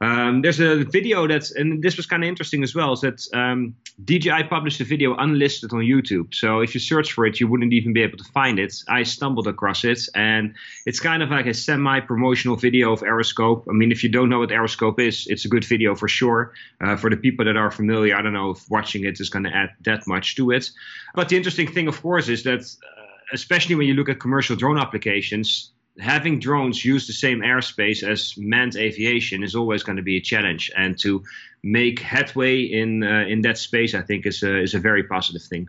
Um, 0.00 0.42
there's 0.42 0.60
a 0.60 0.84
video 0.84 1.26
that's, 1.26 1.52
and 1.52 1.82
this 1.82 1.96
was 1.96 2.06
kind 2.06 2.24
of 2.24 2.28
interesting 2.28 2.62
as 2.62 2.74
well, 2.74 2.92
is 2.92 3.00
that 3.02 3.22
um, 3.32 3.74
DJI 4.04 4.44
published 4.44 4.80
a 4.80 4.84
video 4.84 5.14
unlisted 5.16 5.72
on 5.72 5.80
YouTube. 5.80 6.34
So 6.34 6.60
if 6.60 6.74
you 6.74 6.80
search 6.80 7.12
for 7.12 7.26
it, 7.26 7.40
you 7.40 7.48
wouldn't 7.48 7.72
even 7.72 7.92
be 7.92 8.02
able 8.02 8.18
to 8.18 8.24
find 8.24 8.58
it. 8.58 8.74
I 8.88 9.04
stumbled 9.04 9.46
across 9.46 9.84
it, 9.84 10.00
and 10.14 10.54
it's 10.86 11.00
kind 11.00 11.22
of 11.22 11.30
like 11.30 11.46
a 11.46 11.54
semi 11.54 12.00
promotional 12.00 12.56
video 12.56 12.92
of 12.92 13.00
Aeroscope. 13.00 13.64
I 13.68 13.72
mean, 13.72 13.92
if 13.92 14.02
you 14.02 14.08
don't 14.08 14.28
know 14.28 14.40
what 14.40 14.50
Aeroscope 14.50 14.98
is, 14.98 15.26
it's 15.28 15.44
a 15.44 15.48
good 15.48 15.64
video 15.64 15.94
for 15.94 16.08
sure. 16.08 16.52
Uh, 16.80 16.96
for 16.96 17.08
the 17.08 17.16
people 17.16 17.44
that 17.44 17.56
are 17.56 17.70
familiar, 17.70 18.16
I 18.16 18.22
don't 18.22 18.32
know 18.32 18.50
if 18.50 18.68
watching 18.70 19.04
it 19.04 19.20
is 19.20 19.30
going 19.30 19.44
to 19.44 19.54
add 19.54 19.70
that 19.82 20.06
much 20.06 20.36
to 20.36 20.50
it. 20.50 20.70
But 21.14 21.28
the 21.28 21.36
interesting 21.36 21.70
thing, 21.70 21.88
of 21.88 22.00
course, 22.00 22.28
is 22.28 22.42
that. 22.44 22.60
Uh, 22.60 23.00
especially 23.32 23.74
when 23.74 23.86
you 23.86 23.94
look 23.94 24.08
at 24.08 24.20
commercial 24.20 24.54
drone 24.54 24.78
applications, 24.78 25.72
having 25.98 26.40
drones 26.40 26.84
use 26.84 27.06
the 27.06 27.12
same 27.12 27.40
airspace 27.40 28.02
as 28.02 28.36
manned 28.36 28.76
aviation 28.76 29.42
is 29.42 29.54
always 29.54 29.82
going 29.82 29.96
to 29.96 30.02
be 30.02 30.16
a 30.16 30.20
challenge. 30.20 30.70
And 30.76 30.98
to 31.00 31.22
make 31.62 32.00
headway 32.00 32.62
in 32.62 33.04
uh, 33.04 33.24
in 33.28 33.42
that 33.42 33.58
space, 33.58 33.94
I 33.94 34.02
think 34.02 34.26
is 34.26 34.42
a, 34.42 34.60
is 34.60 34.74
a 34.74 34.80
very 34.80 35.04
positive 35.04 35.42
thing. 35.42 35.68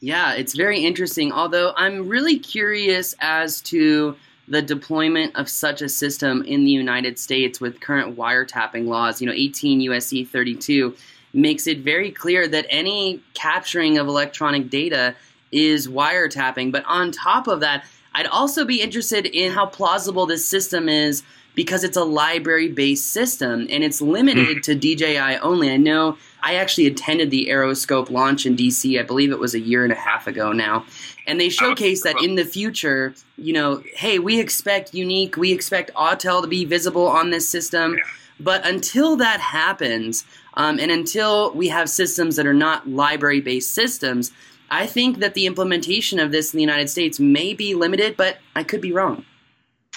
Yeah, 0.00 0.34
it's 0.34 0.54
very 0.54 0.84
interesting. 0.84 1.32
Although 1.32 1.72
I'm 1.76 2.08
really 2.08 2.38
curious 2.38 3.14
as 3.20 3.60
to 3.62 4.16
the 4.48 4.62
deployment 4.62 5.36
of 5.36 5.48
such 5.48 5.82
a 5.82 5.88
system 5.88 6.42
in 6.42 6.64
the 6.64 6.70
United 6.70 7.18
States 7.18 7.60
with 7.60 7.80
current 7.80 8.16
wiretapping 8.16 8.86
laws. 8.86 9.20
You 9.20 9.26
know, 9.26 9.34
18 9.34 9.80
USC 9.80 10.26
32 10.26 10.94
makes 11.34 11.66
it 11.66 11.80
very 11.80 12.10
clear 12.10 12.48
that 12.48 12.66
any 12.70 13.22
capturing 13.34 13.98
of 13.98 14.08
electronic 14.08 14.70
data 14.70 15.14
is 15.52 15.86
wiretapping. 15.86 16.72
But 16.72 16.84
on 16.86 17.12
top 17.12 17.46
of 17.46 17.60
that, 17.60 17.84
I'd 18.14 18.26
also 18.26 18.64
be 18.64 18.80
interested 18.80 19.26
in 19.26 19.52
how 19.52 19.66
plausible 19.66 20.26
this 20.26 20.46
system 20.46 20.88
is 20.88 21.22
because 21.54 21.82
it's 21.82 21.96
a 21.96 22.04
library 22.04 22.68
based 22.68 23.12
system 23.12 23.66
and 23.68 23.82
it's 23.82 24.00
limited 24.00 24.62
to 24.62 24.76
DJI 24.76 25.38
only. 25.38 25.70
I 25.70 25.76
know 25.76 26.16
I 26.40 26.54
actually 26.54 26.86
attended 26.86 27.32
the 27.32 27.48
Aeroscope 27.48 28.10
launch 28.10 28.46
in 28.46 28.56
DC, 28.56 28.98
I 28.98 29.02
believe 29.02 29.32
it 29.32 29.40
was 29.40 29.54
a 29.54 29.60
year 29.60 29.82
and 29.82 29.92
a 29.92 29.96
half 29.96 30.28
ago 30.28 30.52
now. 30.52 30.86
And 31.26 31.40
they 31.40 31.48
showcased 31.48 32.04
that 32.04 32.22
in 32.22 32.36
the 32.36 32.44
future, 32.44 33.12
you 33.36 33.52
know, 33.52 33.82
hey, 33.94 34.20
we 34.20 34.38
expect 34.38 34.92
Yuneec, 34.92 35.36
we 35.36 35.52
expect 35.52 35.92
Autel 35.94 36.42
to 36.42 36.48
be 36.48 36.64
visible 36.64 37.08
on 37.08 37.30
this 37.30 37.48
system. 37.48 37.98
But 38.40 38.64
until 38.64 39.16
that 39.16 39.40
happens, 39.40 40.24
um, 40.54 40.78
and 40.78 40.92
until 40.92 41.52
we 41.54 41.68
have 41.68 41.90
systems 41.90 42.36
that 42.36 42.46
are 42.46 42.54
not 42.54 42.88
library 42.88 43.40
based 43.40 43.74
systems, 43.74 44.30
I 44.70 44.86
think 44.86 45.18
that 45.18 45.34
the 45.34 45.46
implementation 45.46 46.18
of 46.18 46.32
this 46.32 46.52
in 46.52 46.58
the 46.58 46.62
United 46.62 46.90
States 46.90 47.18
may 47.18 47.54
be 47.54 47.74
limited, 47.74 48.16
but 48.16 48.38
I 48.54 48.62
could 48.62 48.80
be 48.80 48.92
wrong. 48.92 49.24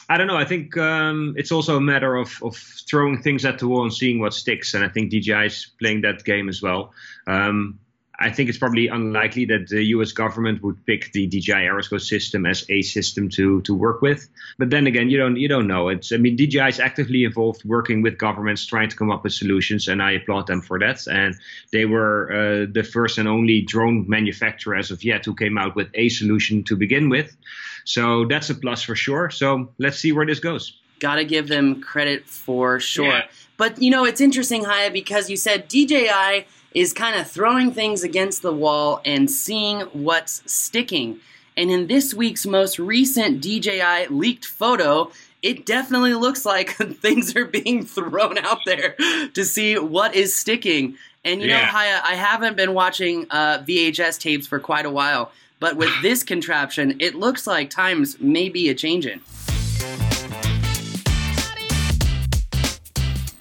I 0.09 0.17
don't 0.17 0.27
know. 0.27 0.37
I 0.37 0.45
think 0.45 0.77
um, 0.77 1.33
it's 1.37 1.51
also 1.51 1.77
a 1.77 1.81
matter 1.81 2.15
of, 2.15 2.31
of 2.43 2.55
throwing 2.89 3.21
things 3.21 3.45
at 3.45 3.59
the 3.59 3.67
wall 3.67 3.83
and 3.83 3.93
seeing 3.93 4.19
what 4.19 4.33
sticks. 4.33 4.73
And 4.73 4.83
I 4.83 4.89
think 4.89 5.09
DJI 5.09 5.45
is 5.45 5.71
playing 5.79 6.01
that 6.01 6.23
game 6.25 6.49
as 6.49 6.61
well. 6.61 6.93
Um, 7.27 7.79
I 8.19 8.29
think 8.29 8.49
it's 8.49 8.57
probably 8.57 8.87
unlikely 8.87 9.45
that 9.45 9.69
the 9.69 9.83
U.S. 9.95 10.11
government 10.11 10.61
would 10.61 10.85
pick 10.85 11.11
the 11.11 11.25
DJI 11.27 11.53
Aeroscope 11.53 12.01
system 12.01 12.45
as 12.45 12.63
a 12.69 12.81
system 12.81 13.29
to 13.29 13.61
to 13.61 13.73
work 13.73 14.01
with. 14.01 14.29
But 14.59 14.69
then 14.69 14.85
again, 14.85 15.09
you 15.09 15.17
don't 15.17 15.37
you 15.37 15.47
don't 15.47 15.67
know. 15.67 15.89
It's 15.89 16.11
I 16.11 16.17
mean 16.17 16.35
DJI 16.35 16.67
is 16.67 16.79
actively 16.79 17.23
involved 17.23 17.63
working 17.65 18.01
with 18.01 18.17
governments 18.17 18.65
trying 18.65 18.89
to 18.89 18.95
come 18.95 19.11
up 19.11 19.23
with 19.23 19.33
solutions, 19.33 19.87
and 19.87 20.03
I 20.03 20.11
applaud 20.11 20.47
them 20.47 20.61
for 20.61 20.77
that. 20.79 21.07
And 21.07 21.35
they 21.71 21.85
were 21.85 22.31
uh, 22.31 22.71
the 22.71 22.83
first 22.83 23.17
and 23.17 23.27
only 23.27 23.61
drone 23.61 24.07
manufacturer 24.07 24.75
as 24.75 24.91
of 24.91 25.03
yet 25.03 25.25
who 25.25 25.33
came 25.33 25.57
out 25.57 25.75
with 25.75 25.87
a 25.95 26.09
solution 26.09 26.63
to 26.65 26.75
begin 26.75 27.09
with. 27.09 27.35
So 27.85 28.25
that's 28.25 28.49
a 28.49 28.55
plus 28.55 28.83
for 28.83 28.95
sure. 28.95 29.29
So 29.29 29.71
let's 29.79 29.97
see 29.97 30.11
where 30.11 30.25
this 30.25 30.39
goes. 30.39 30.77
Got 30.99 31.15
to 31.15 31.25
give 31.25 31.47
them 31.47 31.81
credit 31.81 32.27
for 32.27 32.79
sure. 32.79 33.07
Yeah. 33.07 33.25
But 33.57 33.81
you 33.81 33.89
know, 33.89 34.05
it's 34.05 34.21
interesting, 34.21 34.65
Haye, 34.65 34.89
because 34.89 35.29
you 35.29 35.37
said 35.37 35.67
DJI 35.67 36.45
is 36.73 36.93
kind 36.93 37.19
of 37.19 37.29
throwing 37.29 37.71
things 37.71 38.03
against 38.03 38.41
the 38.41 38.53
wall 38.53 39.01
and 39.05 39.29
seeing 39.29 39.81
what's 39.93 40.41
sticking. 40.51 41.19
And 41.57 41.69
in 41.69 41.87
this 41.87 42.13
week's 42.13 42.45
most 42.45 42.79
recent 42.79 43.41
DJI 43.41 44.07
leaked 44.09 44.45
photo, 44.45 45.11
it 45.41 45.65
definitely 45.65 46.13
looks 46.13 46.45
like 46.45 46.71
things 46.75 47.35
are 47.35 47.45
being 47.45 47.85
thrown 47.85 48.37
out 48.37 48.59
there 48.65 48.95
to 49.33 49.43
see 49.43 49.77
what 49.77 50.15
is 50.15 50.35
sticking. 50.35 50.95
And 51.23 51.41
you 51.41 51.49
yeah. 51.49 51.61
know, 51.61 51.65
Haye, 51.65 51.99
I 52.03 52.15
haven't 52.15 52.57
been 52.57 52.73
watching 52.73 53.27
uh, 53.29 53.59
VHS 53.59 54.19
tapes 54.19 54.47
for 54.47 54.59
quite 54.59 54.85
a 54.85 54.89
while, 54.89 55.31
but 55.59 55.75
with 55.75 55.91
this 56.01 56.23
contraption, 56.23 56.95
it 56.99 57.15
looks 57.15 57.45
like 57.45 57.69
times 57.69 58.19
may 58.19 58.49
be 58.49 58.69
a 58.69 58.73
changing. 58.73 59.21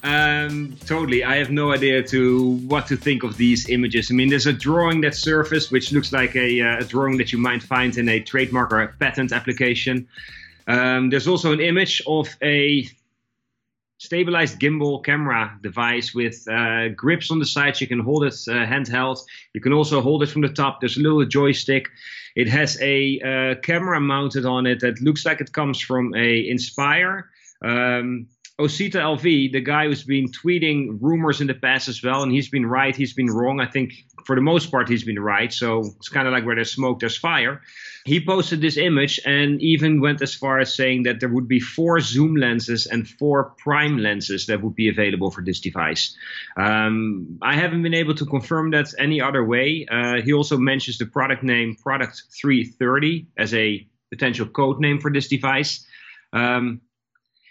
Um, 0.02 0.76
totally. 0.86 1.24
I 1.24 1.36
have 1.36 1.50
no 1.50 1.72
idea 1.72 2.02
to 2.04 2.56
what 2.66 2.86
to 2.86 2.96
think 2.96 3.22
of 3.22 3.36
these 3.36 3.68
images. 3.68 4.10
I 4.10 4.14
mean, 4.14 4.30
there's 4.30 4.46
a 4.46 4.52
drawing 4.52 5.02
that 5.02 5.14
surfaced, 5.14 5.70
which 5.70 5.92
looks 5.92 6.12
like 6.12 6.34
a, 6.36 6.60
uh, 6.60 6.78
a 6.78 6.84
drawing 6.84 7.18
that 7.18 7.32
you 7.32 7.38
might 7.38 7.62
find 7.62 7.96
in 7.98 8.08
a 8.08 8.20
trademark 8.20 8.72
or 8.72 8.80
a 8.80 8.88
patent 8.88 9.32
application. 9.32 10.08
Um, 10.66 11.10
there's 11.10 11.28
also 11.28 11.52
an 11.52 11.60
image 11.60 12.02
of 12.06 12.34
a 12.42 12.88
stabilized 13.98 14.58
gimbal 14.58 15.04
camera 15.04 15.58
device 15.60 16.14
with 16.14 16.48
uh, 16.48 16.88
grips 16.88 17.30
on 17.30 17.38
the 17.38 17.44
sides. 17.44 17.80
You 17.82 17.86
can 17.86 18.00
hold 18.00 18.24
it 18.24 18.34
uh, 18.48 18.64
handheld. 18.64 19.18
You 19.52 19.60
can 19.60 19.74
also 19.74 20.00
hold 20.00 20.22
it 20.22 20.30
from 20.30 20.40
the 20.40 20.48
top. 20.48 20.80
There's 20.80 20.96
a 20.96 21.00
little 21.00 21.24
joystick. 21.26 21.88
It 22.34 22.48
has 22.48 22.80
a 22.80 23.20
uh, 23.20 23.60
camera 23.60 24.00
mounted 24.00 24.46
on 24.46 24.66
it 24.66 24.80
that 24.80 25.02
looks 25.02 25.26
like 25.26 25.42
it 25.42 25.52
comes 25.52 25.78
from 25.80 26.14
a 26.14 26.48
Inspire. 26.48 27.28
Um, 27.62 28.28
Osita 28.60 29.00
LV, 29.00 29.52
the 29.52 29.60
guy 29.60 29.86
who's 29.86 30.04
been 30.04 30.30
tweeting 30.30 30.98
rumors 31.00 31.40
in 31.40 31.46
the 31.46 31.54
past 31.54 31.88
as 31.88 32.02
well, 32.02 32.22
and 32.22 32.30
he's 32.30 32.48
been 32.48 32.66
right, 32.66 32.94
he's 32.94 33.14
been 33.14 33.26
wrong. 33.26 33.60
I 33.60 33.66
think 33.66 33.92
for 34.24 34.36
the 34.36 34.42
most 34.42 34.70
part 34.70 34.88
he's 34.88 35.04
been 35.04 35.18
right. 35.18 35.52
So 35.52 35.80
it's 35.96 36.08
kind 36.08 36.26
of 36.26 36.32
like 36.32 36.44
where 36.44 36.54
there's 36.54 36.72
smoke, 36.72 37.00
there's 37.00 37.16
fire. 37.16 37.62
He 38.04 38.24
posted 38.24 38.60
this 38.60 38.76
image 38.76 39.20
and 39.24 39.60
even 39.62 40.00
went 40.00 40.22
as 40.22 40.34
far 40.34 40.58
as 40.58 40.74
saying 40.74 41.04
that 41.04 41.20
there 41.20 41.28
would 41.28 41.48
be 41.48 41.60
four 41.60 42.00
zoom 42.00 42.36
lenses 42.36 42.86
and 42.86 43.08
four 43.08 43.54
prime 43.58 43.98
lenses 43.98 44.46
that 44.46 44.62
would 44.62 44.74
be 44.74 44.88
available 44.88 45.30
for 45.30 45.42
this 45.42 45.60
device. 45.60 46.16
Um, 46.56 47.38
I 47.42 47.56
haven't 47.56 47.82
been 47.82 47.94
able 47.94 48.14
to 48.14 48.26
confirm 48.26 48.70
that 48.70 48.94
any 48.98 49.20
other 49.20 49.44
way. 49.44 49.86
Uh, 49.90 50.20
he 50.22 50.32
also 50.32 50.56
mentions 50.56 50.98
the 50.98 51.06
product 51.06 51.42
name 51.42 51.76
Product 51.76 52.22
330 52.40 53.28
as 53.36 53.54
a 53.54 53.86
potential 54.10 54.46
code 54.46 54.80
name 54.80 55.00
for 55.00 55.10
this 55.10 55.28
device. 55.28 55.86
Um, 56.32 56.80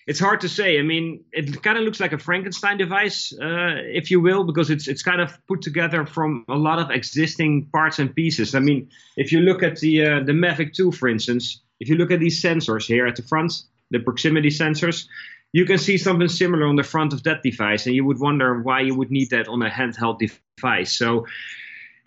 it's 0.10 0.20
hard 0.20 0.42
to 0.42 0.50
say. 0.50 0.80
I 0.80 0.82
mean, 0.82 1.24
it 1.32 1.62
kind 1.62 1.78
of 1.78 1.84
looks 1.84 2.00
like 2.00 2.14
a 2.14 2.18
Frankenstein 2.18 2.80
device, 2.80 3.32
uh, 3.32 3.76
if 4.02 4.10
you 4.10 4.20
will, 4.20 4.44
because 4.44 4.72
it's 4.72 4.88
it's 4.88 5.04
kind 5.04 5.22
of 5.22 5.38
put 5.46 5.62
together 5.62 6.04
from 6.04 6.46
a 6.50 6.56
lot 6.56 6.80
of 6.80 6.90
existing 6.90 7.68
parts 7.72 8.00
and 8.00 8.16
pieces. 8.16 8.56
I 8.56 8.60
mean, 8.60 8.90
if 9.18 9.32
you 9.32 9.42
look 9.42 9.62
at 9.62 9.80
the 9.80 9.94
uh, 10.04 10.24
the 10.24 10.32
Mavic 10.32 10.74
2, 10.74 10.94
for 10.94 11.08
instance, 11.08 11.62
if 11.80 11.90
you 11.90 11.96
look 11.96 12.10
at 12.10 12.20
these 12.20 12.42
sensors 12.42 12.88
here 12.88 13.06
at 13.06 13.18
the 13.18 13.22
front, 13.22 13.54
the 13.92 14.00
proximity 14.00 14.50
sensors, 14.50 15.06
you 15.54 15.66
can 15.66 15.78
see 15.78 16.00
something 16.00 16.28
similar 16.28 16.66
on 16.66 16.76
the 16.76 16.84
front 16.84 17.14
of 17.14 17.22
that 17.24 17.44
device, 17.44 17.86
and 17.86 17.94
you 17.94 18.04
would 18.04 18.20
wonder 18.20 18.64
why 18.64 18.82
you 18.82 18.96
would 18.96 19.12
need 19.12 19.30
that 19.30 19.48
on 19.48 19.62
a 19.62 19.70
handheld 19.70 20.18
device. 20.18 20.92
So 20.92 21.28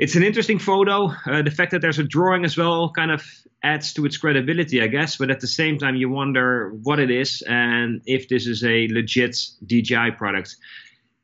it's 0.02 0.16
an 0.16 0.24
interesting 0.24 0.58
photo. 0.58 1.12
Uh, 1.26 1.42
the 1.42 1.50
fact 1.52 1.70
that 1.70 1.80
there's 1.80 2.00
a 2.00 2.02
drawing 2.02 2.44
as 2.44 2.56
well 2.56 2.90
kind 2.90 3.12
of 3.12 3.22
adds 3.62 3.92
to 3.92 4.04
its 4.04 4.16
credibility, 4.16 4.82
I 4.82 4.88
guess. 4.88 5.16
But 5.16 5.30
at 5.30 5.38
the 5.38 5.46
same 5.46 5.78
time, 5.78 5.94
you 5.94 6.08
wonder 6.08 6.70
what 6.82 6.98
it 6.98 7.08
is 7.08 7.40
and 7.48 8.02
if 8.04 8.28
this 8.28 8.48
is 8.48 8.64
a 8.64 8.88
legit 8.88 9.36
DJI 9.64 10.10
product. 10.18 10.56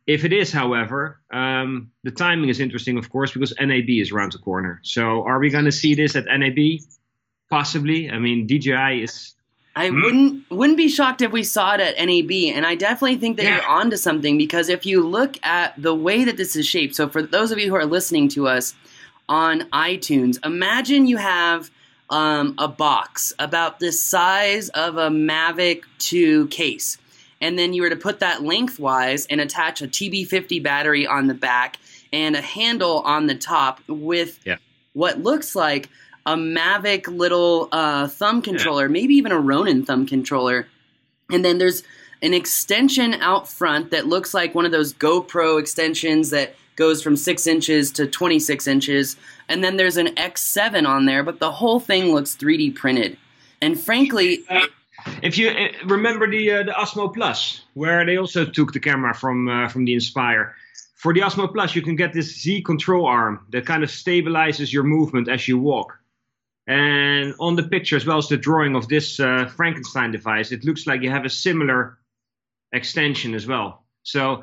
If 0.07 0.25
it 0.25 0.33
is, 0.33 0.53
however, 0.53 1.21
um, 1.33 1.91
the 2.05 2.13
timing 2.13 2.51
is 2.51 2.61
interesting, 2.61 2.97
of 2.99 3.11
course, 3.11 3.33
because 3.33 3.53
NAB 3.61 3.89
is 3.89 4.13
around 4.13 4.31
the 4.31 4.39
corner. 4.39 4.79
So 4.85 5.25
are 5.25 5.41
we 5.41 5.51
going 5.51 5.65
to 5.65 5.73
see 5.73 5.97
this 5.97 6.15
at 6.15 6.27
NAB? 6.27 6.79
Possibly. 7.51 8.09
I 8.09 8.21
mean, 8.21 8.47
DJI 8.47 9.03
is 9.03 9.35
I 9.79 9.91
mm-hmm. 9.91 10.03
wouldn't 10.03 10.51
wouldn't 10.51 10.77
be 10.77 10.89
shocked 10.89 11.23
if 11.23 11.31
we 11.31 11.45
saw 11.45 11.75
it 11.75 11.81
at 11.81 12.05
NAB, 12.05 12.33
and 12.53 12.67
I 12.67 12.75
definitely 12.75 13.17
think 13.17 13.37
that 13.37 13.45
yeah. 13.45 13.57
you're 13.57 13.67
onto 13.69 13.97
something 13.97 14.37
because 14.37 14.69
if 14.69 14.85
you 14.85 15.07
look 15.07 15.39
at 15.47 15.81
the 15.81 15.95
way 15.95 16.25
that 16.25 16.37
this 16.37 16.57
is 16.57 16.67
shaped, 16.67 16.97
so 16.97 17.09
for 17.09 17.23
those 17.23 17.53
of 17.53 17.61
you 17.61 17.69
who 17.69 17.77
are 17.77 17.87
listening 17.87 18.29
to 18.31 18.49
us 18.49 18.75
on 19.29 19.61
iTunes, 19.71 20.45
imagine 20.45 21.07
you 21.07 21.17
have 21.17 21.71
um, 22.11 22.57
a 22.59 22.67
box 22.67 23.33
about 23.39 23.79
the 23.79 23.93
size 23.93 24.69
of 24.71 24.97
a 24.97 25.11
Mavic 25.11 25.85
2 26.01 26.49
case, 26.49 26.99
and 27.41 27.57
then 27.57 27.73
you 27.73 27.83
were 27.83 27.91
to 27.91 27.97
put 27.97 28.19
that 28.19 28.43
lengthwise 28.43 29.27
and 29.27 29.41
attach 29.41 29.81
a 29.81 29.87
TB50 29.87 30.61
battery 30.61 31.07
on 31.07 31.29
the 31.29 31.35
back 31.35 31.77
and 32.13 32.35
a 32.35 32.43
handle 32.43 32.99
on 33.03 33.29
the 33.29 33.37
top 33.37 33.81
with 33.87 34.41
yeah. 34.45 34.57
what 34.95 35.23
looks 35.23 35.55
like 35.55 35.89
a 36.29 36.37
Mavic 36.37 37.07
little 37.09 37.69
uh, 37.73 38.07
thumb 38.07 38.43
controller, 38.43 38.85
yeah. 38.85 38.93
maybe 38.93 39.15
even 39.15 39.33
a 39.33 39.41
Ronin 39.41 39.83
thumb 39.83 40.07
controller. 40.07 40.67
And 41.31 41.43
then 41.43 41.57
there's 41.57 41.83
an 42.21 42.35
extension 42.35 43.15
out 43.15 43.49
front 43.49 43.91
that 43.93 44.07
looks 44.07 44.35
like 44.35 44.55
one 44.55 44.67
of 44.67 44.73
those 44.73 44.93
GoPro 44.93 45.59
extensions 45.59 46.29
that 46.31 46.55
goes 46.77 47.03
from 47.03 47.17
6 47.17 47.47
inches 47.47 47.91
to 47.93 48.07
26 48.07 48.67
inches. 48.67 49.17
And 49.49 49.65
then 49.65 49.79
there's 49.79 49.97
an 49.97 50.09
X7 50.17 50.87
on 50.87 51.07
there, 51.07 51.23
but 51.23 51.41
the 51.41 51.51
whole 51.51 51.81
thing 51.81 52.13
looks 52.15 52.37
3D 52.37 52.75
printed. 52.75 53.17
And 53.63 53.81
frankly, 53.81 54.45
uh, 54.51 54.67
if 55.23 55.39
you 55.39 55.49
uh, 55.49 55.69
remember 55.87 56.31
the 56.31 56.53
uh, 56.53 56.63
the 56.65 56.73
Osmo 56.73 57.13
Plus, 57.13 57.63
where 57.75 58.05
they 58.05 58.19
also 58.19 58.45
took 58.45 58.73
the 58.73 58.81
camera 58.81 59.15
from 59.15 59.49
uh, 59.49 59.69
from 59.69 59.85
the 59.85 59.95
Inspire, 59.95 60.55
for 60.95 61.13
the 61.13 61.21
Osmo 61.21 61.53
Plus 61.53 61.75
you 61.75 61.83
can 61.83 61.97
get 61.97 62.13
this 62.13 62.41
Z 62.41 62.63
control 62.63 63.07
arm 63.07 63.45
that 63.51 63.67
kind 63.67 63.83
of 63.83 63.91
stabilizes 63.91 64.73
your 64.73 64.85
movement 64.85 65.29
as 65.29 65.49
you 65.49 65.59
walk. 65.59 65.99
And 66.69 67.35
on 67.41 67.57
the 67.57 67.63
picture, 67.63 67.97
as 67.97 68.05
well 68.05 68.19
as 68.19 68.29
the 68.29 68.37
drawing 68.37 68.77
of 68.77 68.89
this 68.89 69.19
uh, 69.19 69.47
Frankenstein 69.47 70.13
device, 70.13 70.53
it 70.53 70.65
looks 70.65 70.87
like 70.87 71.03
you 71.03 71.11
have 71.11 71.25
a 71.25 71.31
similar 71.31 71.99
extension 72.73 73.35
as 73.35 73.47
well. 73.47 73.85
So 74.03 74.43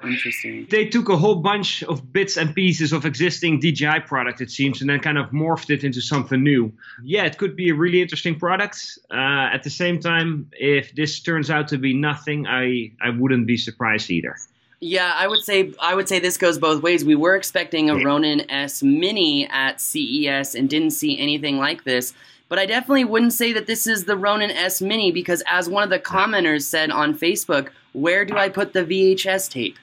they 0.70 0.86
took 0.86 1.10
a 1.10 1.18
whole 1.18 1.36
bunch 1.36 1.82
of 1.84 2.12
bits 2.12 2.38
and 2.38 2.54
pieces 2.54 2.94
of 2.94 3.06
existing 3.06 3.60
DJI 3.60 4.02
product, 4.06 4.42
it 4.42 4.52
seems, 4.52 4.82
and 4.82 4.90
then 4.90 5.00
kind 5.00 5.18
of 5.18 5.32
morphed 5.32 5.72
it 5.72 5.84
into 5.84 6.02
something 6.02 6.44
new. 6.44 6.74
Yeah, 7.04 7.26
it 7.26 7.38
could 7.38 7.56
be 7.56 7.70
a 7.70 7.74
really 7.76 8.02
interesting 8.02 8.38
product. 8.38 8.78
Uh, 9.10 9.50
at 9.54 9.64
the 9.64 9.72
same 9.72 10.00
time, 10.00 10.52
if 10.52 10.94
this 10.94 11.20
turns 11.20 11.50
out 11.50 11.70
to 11.70 11.78
be 11.78 11.96
nothing, 11.96 12.46
I, 12.46 12.92
I 13.02 13.10
wouldn't 13.10 13.48
be 13.48 13.58
surprised 13.58 14.12
either. 14.12 14.36
Yeah, 14.80 15.14
I 15.16 15.28
would 15.28 15.44
say 15.44 15.72
I 15.80 15.96
would 15.96 16.08
say 16.08 16.20
this 16.20 16.38
goes 16.38 16.60
both 16.60 16.84
ways. 16.84 17.06
We 17.06 17.16
were 17.16 17.36
expecting 17.36 17.90
a 17.90 17.96
Ronin 17.96 18.50
S 18.52 18.84
Mini 18.84 19.48
at 19.48 19.80
CES 19.80 20.56
and 20.56 20.70
didn't 20.70 20.92
see 20.92 21.18
anything 21.18 21.58
like 21.58 21.84
this. 21.84 22.14
But 22.48 22.60
I 22.60 22.66
definitely 22.66 23.06
wouldn't 23.06 23.34
say 23.34 23.54
that 23.54 23.66
this 23.66 23.88
is 23.88 24.06
the 24.06 24.18
Ronin 24.18 24.52
S 24.52 24.82
Mini 24.82 25.12
because, 25.12 25.42
as 25.48 25.70
one 25.70 25.84
of 25.84 25.90
the 25.90 26.00
commenters 26.00 26.64
said 26.64 26.92
on 26.92 27.18
Facebook, 27.18 27.70
where 27.94 28.26
do 28.26 28.38
I 28.38 28.50
put 28.50 28.74
the 28.74 28.84
VHS 28.84 29.50
tape? 29.50 29.78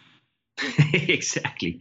exactly. 0.92 1.80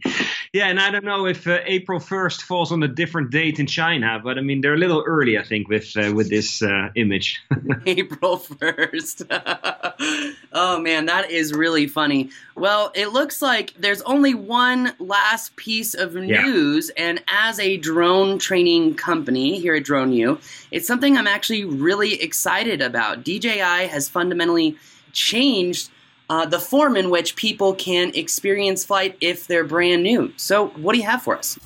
Yeah, 0.52 0.68
and 0.68 0.80
I 0.80 0.90
don't 0.90 1.04
know 1.04 1.26
if 1.26 1.46
uh, 1.46 1.60
April 1.64 2.00
1st 2.00 2.42
falls 2.42 2.72
on 2.72 2.82
a 2.82 2.88
different 2.88 3.30
date 3.30 3.58
in 3.58 3.66
China, 3.66 4.18
but 4.22 4.38
I 4.38 4.40
mean 4.40 4.60
they're 4.60 4.74
a 4.74 4.78
little 4.78 5.04
early, 5.06 5.38
I 5.38 5.44
think, 5.44 5.68
with 5.68 5.94
uh, 5.96 6.12
with 6.14 6.30
this 6.30 6.62
uh, 6.62 6.88
image. 6.96 7.40
April 7.86 8.38
1st. 8.38 10.34
oh 10.52 10.80
man, 10.80 11.06
that 11.06 11.30
is 11.30 11.52
really 11.52 11.86
funny. 11.86 12.30
Well, 12.56 12.92
it 12.94 13.08
looks 13.08 13.42
like 13.42 13.74
there's 13.78 14.02
only 14.02 14.34
one 14.34 14.94
last 14.98 15.54
piece 15.56 15.94
of 15.94 16.14
news, 16.14 16.90
yeah. 16.96 17.04
and 17.04 17.22
as 17.28 17.60
a 17.60 17.76
drone 17.76 18.38
training 18.38 18.94
company 18.94 19.58
here 19.60 19.74
at 19.74 19.84
Drone 19.84 20.12
U, 20.12 20.38
it's 20.70 20.86
something 20.86 21.16
I'm 21.18 21.26
actually 21.26 21.64
really 21.64 22.20
excited 22.22 22.80
about. 22.80 23.22
DJI 23.22 23.86
has 23.88 24.08
fundamentally 24.08 24.76
changed 25.12 25.90
uh, 26.32 26.46
the 26.46 26.58
form 26.58 26.96
in 26.96 27.10
which 27.10 27.36
people 27.36 27.74
can 27.74 28.10
experience 28.14 28.86
flight 28.86 29.14
if 29.20 29.46
they're 29.46 29.64
brand 29.64 30.02
new. 30.02 30.32
So, 30.38 30.68
what 30.68 30.94
do 30.94 30.98
you 30.98 31.04
have 31.04 31.22
for 31.22 31.36
us? 31.36 31.58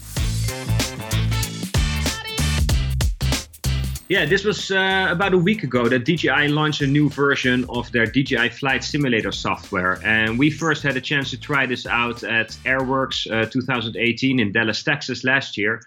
Yeah, 4.09 4.25
this 4.25 4.45
was 4.45 4.73
uh, 4.73 5.07
about 5.09 5.35
a 5.35 5.39
week 5.39 5.63
ago 5.63 5.89
that 5.89 6.05
DJI 6.05 6.49
launched 6.49 6.81
a 6.81 6.87
new 6.87 7.09
version 7.09 7.65
of 7.69 7.91
their 7.93 8.07
DJI 8.07 8.49
Flight 8.51 8.83
Simulator 8.83 9.31
software. 9.31 10.01
And 10.05 10.37
we 10.37 10.51
first 10.51 10.83
had 10.83 10.97
a 10.97 11.01
chance 11.01 11.31
to 11.31 11.41
try 11.41 11.67
this 11.67 11.87
out 11.87 12.25
at 12.25 12.49
Airworks 12.65 13.31
uh, 13.31 13.49
2018 13.49 14.41
in 14.41 14.53
Dallas, 14.53 14.83
Texas 14.83 15.23
last 15.23 15.57
year. 15.57 15.81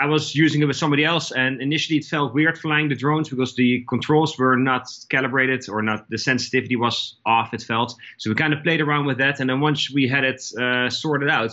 I 0.00 0.06
was 0.06 0.34
using 0.34 0.62
it 0.62 0.66
with 0.66 0.76
somebody 0.76 1.04
else, 1.04 1.32
and 1.32 1.60
initially 1.60 1.98
it 1.98 2.04
felt 2.04 2.34
weird 2.34 2.58
flying 2.58 2.88
the 2.88 2.94
drones 2.94 3.28
because 3.28 3.54
the 3.54 3.84
controls 3.88 4.38
were 4.38 4.56
not 4.56 4.88
calibrated 5.08 5.68
or 5.68 5.82
not 5.82 6.08
the 6.10 6.18
sensitivity 6.18 6.76
was 6.76 7.16
off. 7.26 7.54
It 7.54 7.62
felt 7.62 7.94
so 8.18 8.30
we 8.30 8.34
kind 8.34 8.52
of 8.52 8.62
played 8.62 8.80
around 8.80 9.06
with 9.06 9.18
that, 9.18 9.40
and 9.40 9.48
then 9.50 9.60
once 9.60 9.90
we 9.92 10.08
had 10.08 10.24
it 10.24 10.42
uh, 10.60 10.88
sorted 10.90 11.28
out, 11.28 11.52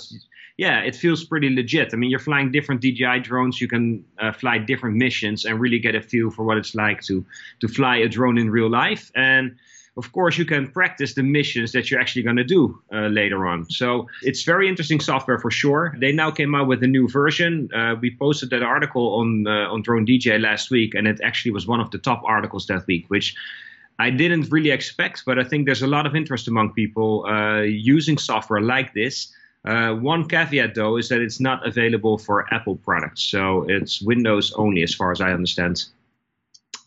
yeah, 0.58 0.80
it 0.82 0.96
feels 0.96 1.24
pretty 1.24 1.50
legit. 1.50 1.94
I 1.94 1.98
mean, 1.98 2.10
you're 2.10 2.20
flying 2.20 2.52
different 2.52 2.82
DJI 2.82 3.22
drones, 3.22 3.62
you 3.62 3.68
can 3.68 4.04
uh, 4.20 4.32
fly 4.32 4.58
different 4.58 4.98
missions, 4.98 5.46
and 5.46 5.60
really 5.60 5.80
get 5.80 5.96
a 5.96 6.02
feel 6.02 6.32
for 6.32 6.44
what 6.44 6.58
it's 6.58 6.76
like 6.76 7.02
to 7.04 7.26
to 7.62 7.68
fly 7.68 7.98
a 7.98 8.10
drone 8.10 8.38
in 8.38 8.50
real 8.50 8.70
life, 8.70 9.12
and 9.16 9.56
of 10.00 10.12
course, 10.14 10.38
you 10.38 10.46
can 10.46 10.72
practice 10.72 11.14
the 11.14 11.24
missions 11.24 11.74
that 11.74 11.92
you're 11.92 12.00
actually 12.00 12.24
going 12.24 12.38
to 12.38 12.50
do 12.58 12.82
uh, 12.94 13.08
later 13.08 13.46
on. 13.46 13.70
So 13.70 14.08
it's 14.24 14.44
very 14.44 14.68
interesting 14.68 15.02
software 15.02 15.38
for 15.38 15.52
sure. 15.52 15.94
They 16.00 16.14
now 16.14 16.32
came 16.32 16.56
out 16.56 16.68
with 16.68 16.82
a 16.84 16.88
new 16.88 17.08
version. 17.10 17.70
Uh, 17.74 17.96
we 18.02 18.16
posted 18.16 18.50
that 18.52 18.64
article 18.64 19.06
on 19.20 19.46
uh, 19.46 19.74
on 19.74 19.82
Drone 19.82 20.06
DJ 20.06 20.40
last 20.40 20.72
week, 20.72 20.96
and 20.96 21.06
it 21.08 21.20
actually 21.22 21.52
was 21.52 21.68
one 21.68 21.82
of 21.82 21.92
the 21.92 21.98
top 21.98 22.22
articles 22.26 22.66
that 22.68 22.88
week, 22.88 23.06
which. 23.10 23.36
I 24.02 24.10
didn't 24.10 24.50
really 24.50 24.72
expect, 24.72 25.24
but 25.26 25.38
I 25.38 25.44
think 25.44 25.66
there's 25.66 25.82
a 25.82 25.92
lot 25.98 26.06
of 26.06 26.16
interest 26.16 26.48
among 26.48 26.72
people 26.72 27.26
uh, 27.26 27.64
using 27.64 28.18
software 28.18 28.62
like 28.62 28.94
this. 28.94 29.28
Uh, 29.66 29.92
one 29.94 30.26
caveat, 30.26 30.74
though, 30.74 30.96
is 30.96 31.10
that 31.10 31.20
it's 31.20 31.42
not 31.42 31.68
available 31.68 32.18
for 32.18 32.36
Apple 32.54 32.78
products, 32.78 33.22
so 33.24 33.66
it's 33.68 34.02
Windows 34.02 34.54
only, 34.54 34.84
as 34.84 34.96
far 34.96 35.12
as 35.12 35.20
I 35.20 35.34
understand. 35.34 35.84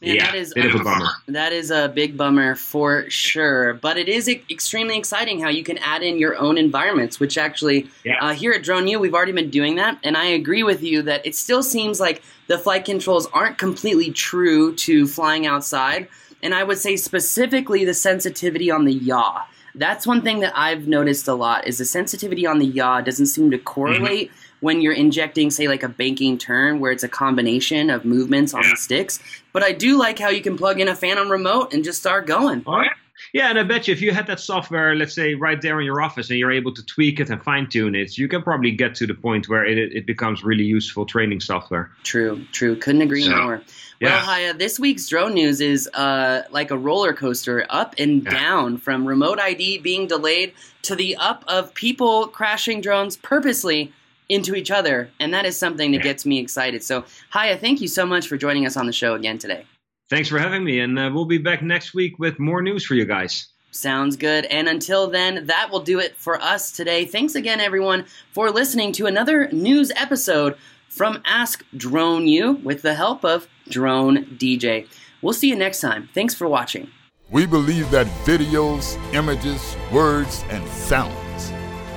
Man, 0.02 0.16
yeah, 0.16 0.26
that 0.26 0.34
is 0.34 0.52
bit 0.52 0.74
of 0.74 0.80
a 0.80 0.84
bummer. 0.84 1.10
That 1.28 1.52
is 1.52 1.70
a 1.70 1.88
big 1.88 2.16
bummer 2.16 2.56
for 2.56 3.08
sure. 3.08 3.74
But 3.74 3.96
it 3.96 4.08
is 4.08 4.28
extremely 4.28 4.98
exciting 4.98 5.40
how 5.40 5.48
you 5.48 5.62
can 5.62 5.78
add 5.78 6.02
in 6.02 6.18
your 6.18 6.36
own 6.36 6.58
environments, 6.58 7.20
which 7.20 7.38
actually 7.38 7.88
yeah. 8.04 8.18
uh, 8.20 8.32
here 8.34 8.50
at 8.50 8.64
Drone 8.64 8.88
U 8.88 8.98
we've 8.98 9.14
already 9.14 9.30
been 9.30 9.50
doing 9.50 9.76
that, 9.76 9.98
and 10.02 10.16
I 10.16 10.24
agree 10.24 10.64
with 10.64 10.82
you 10.82 11.02
that 11.02 11.24
it 11.24 11.36
still 11.36 11.62
seems 11.62 12.00
like 12.00 12.20
the 12.48 12.58
flight 12.58 12.84
controls 12.84 13.28
aren't 13.32 13.58
completely 13.58 14.10
true 14.10 14.74
to 14.74 15.06
flying 15.06 15.46
outside. 15.46 16.08
And 16.42 16.52
I 16.52 16.64
would 16.64 16.78
say 16.78 16.96
specifically 16.96 17.84
the 17.84 17.94
sensitivity 17.94 18.72
on 18.72 18.84
the 18.84 18.92
yaw. 18.92 19.44
That's 19.76 20.04
one 20.04 20.22
thing 20.22 20.40
that 20.40 20.52
I've 20.56 20.88
noticed 20.88 21.28
a 21.28 21.34
lot 21.34 21.68
is 21.68 21.78
the 21.78 21.84
sensitivity 21.84 22.44
on 22.44 22.58
the 22.58 22.66
yaw 22.66 23.00
doesn't 23.02 23.26
seem 23.26 23.52
to 23.52 23.58
correlate. 23.58 24.30
Mm-hmm 24.30 24.41
when 24.62 24.80
you're 24.80 24.94
injecting, 24.94 25.50
say, 25.50 25.66
like 25.66 25.82
a 25.82 25.88
banking 25.88 26.38
turn 26.38 26.78
where 26.78 26.92
it's 26.92 27.02
a 27.02 27.08
combination 27.08 27.90
of 27.90 28.04
movements 28.04 28.54
on 28.54 28.62
the 28.62 28.76
sticks. 28.76 29.18
But 29.52 29.64
I 29.64 29.72
do 29.72 29.98
like 29.98 30.20
how 30.20 30.28
you 30.28 30.40
can 30.40 30.56
plug 30.56 30.80
in 30.80 30.86
a 30.86 30.94
Phantom 30.94 31.28
remote 31.28 31.74
and 31.74 31.82
just 31.82 31.98
start 31.98 32.26
going. 32.26 32.62
Oh, 32.66 32.80
yeah. 32.80 32.90
Yeah, 33.32 33.50
and 33.50 33.58
I 33.58 33.62
bet 33.62 33.86
you 33.86 33.92
if 33.92 34.00
you 34.00 34.12
had 34.12 34.26
that 34.26 34.40
software, 34.40 34.94
let's 34.94 35.14
say 35.14 35.34
right 35.34 35.60
there 35.60 35.78
in 35.80 35.86
your 35.86 36.00
office, 36.00 36.28
and 36.30 36.38
you're 36.38 36.50
able 36.50 36.72
to 36.74 36.84
tweak 36.84 37.20
it 37.20 37.30
and 37.30 37.42
fine 37.42 37.68
tune 37.68 37.94
it, 37.94 38.18
you 38.18 38.26
can 38.28 38.42
probably 38.42 38.72
get 38.72 38.94
to 38.96 39.06
the 39.06 39.14
point 39.14 39.48
where 39.48 39.64
it, 39.64 39.78
it 39.78 40.06
becomes 40.06 40.42
really 40.42 40.64
useful 40.64 41.06
training 41.06 41.40
software. 41.40 41.90
True, 42.02 42.44
true. 42.52 42.76
Couldn't 42.76 43.02
agree 43.02 43.24
so, 43.24 43.36
more. 43.36 43.62
Yeah. 44.00 44.16
Well, 44.16 44.34
Haye, 44.34 44.52
this 44.52 44.80
week's 44.80 45.08
drone 45.08 45.34
news 45.34 45.60
is 45.60 45.88
uh, 45.94 46.42
like 46.50 46.70
a 46.70 46.78
roller 46.78 47.12
coaster, 47.12 47.64
up 47.70 47.94
and 47.98 48.24
yeah. 48.24 48.30
down, 48.30 48.76
from 48.78 49.06
remote 49.06 49.38
ID 49.38 49.78
being 49.78 50.06
delayed 50.06 50.52
to 50.82 50.96
the 50.96 51.16
up 51.16 51.44
of 51.46 51.72
people 51.74 52.26
crashing 52.28 52.80
drones 52.80 53.16
purposely 53.16 53.92
into 54.32 54.54
each 54.54 54.70
other, 54.70 55.10
and 55.20 55.32
that 55.34 55.44
is 55.44 55.56
something 55.56 55.92
that 55.92 56.02
gets 56.02 56.24
me 56.24 56.38
excited. 56.38 56.82
So, 56.82 57.04
Haye, 57.32 57.56
thank 57.56 57.80
you 57.80 57.88
so 57.88 58.06
much 58.06 58.26
for 58.26 58.36
joining 58.36 58.66
us 58.66 58.76
on 58.76 58.86
the 58.86 58.92
show 58.92 59.14
again 59.14 59.38
today. 59.38 59.66
Thanks 60.08 60.28
for 60.28 60.38
having 60.38 60.64
me, 60.64 60.80
and 60.80 60.98
uh, 60.98 61.10
we'll 61.12 61.24
be 61.24 61.38
back 61.38 61.62
next 61.62 61.94
week 61.94 62.18
with 62.18 62.38
more 62.38 62.62
news 62.62 62.84
for 62.84 62.94
you 62.94 63.04
guys. 63.04 63.48
Sounds 63.70 64.16
good. 64.16 64.44
And 64.46 64.68
until 64.68 65.08
then, 65.08 65.46
that 65.46 65.70
will 65.70 65.80
do 65.80 65.98
it 65.98 66.16
for 66.16 66.40
us 66.40 66.70
today. 66.72 67.06
Thanks 67.06 67.34
again, 67.34 67.58
everyone, 67.58 68.04
for 68.32 68.50
listening 68.50 68.92
to 68.92 69.06
another 69.06 69.48
news 69.50 69.90
episode 69.96 70.58
from 70.90 71.22
Ask 71.24 71.64
Drone 71.74 72.26
U 72.26 72.52
with 72.62 72.82
the 72.82 72.94
help 72.94 73.24
of 73.24 73.48
Drone 73.70 74.26
DJ. 74.36 74.86
We'll 75.22 75.32
see 75.32 75.48
you 75.48 75.56
next 75.56 75.80
time. 75.80 76.10
Thanks 76.12 76.34
for 76.34 76.46
watching. 76.46 76.90
We 77.30 77.46
believe 77.46 77.90
that 77.92 78.06
videos, 78.26 78.98
images, 79.14 79.74
words, 79.90 80.44
and 80.50 80.68
sounds 80.68 81.48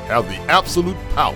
have 0.07 0.29
the 0.29 0.37
absolute 0.49 0.95
power 1.13 1.35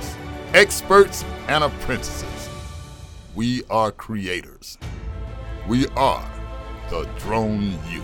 experts, 0.53 1.23
and 1.47 1.63
apprentices. 1.63 2.49
We 3.35 3.63
are 3.69 3.91
creators. 3.91 4.77
We 5.67 5.87
are 5.95 6.29
the 6.89 7.07
Drone 7.19 7.77
U. 7.89 8.03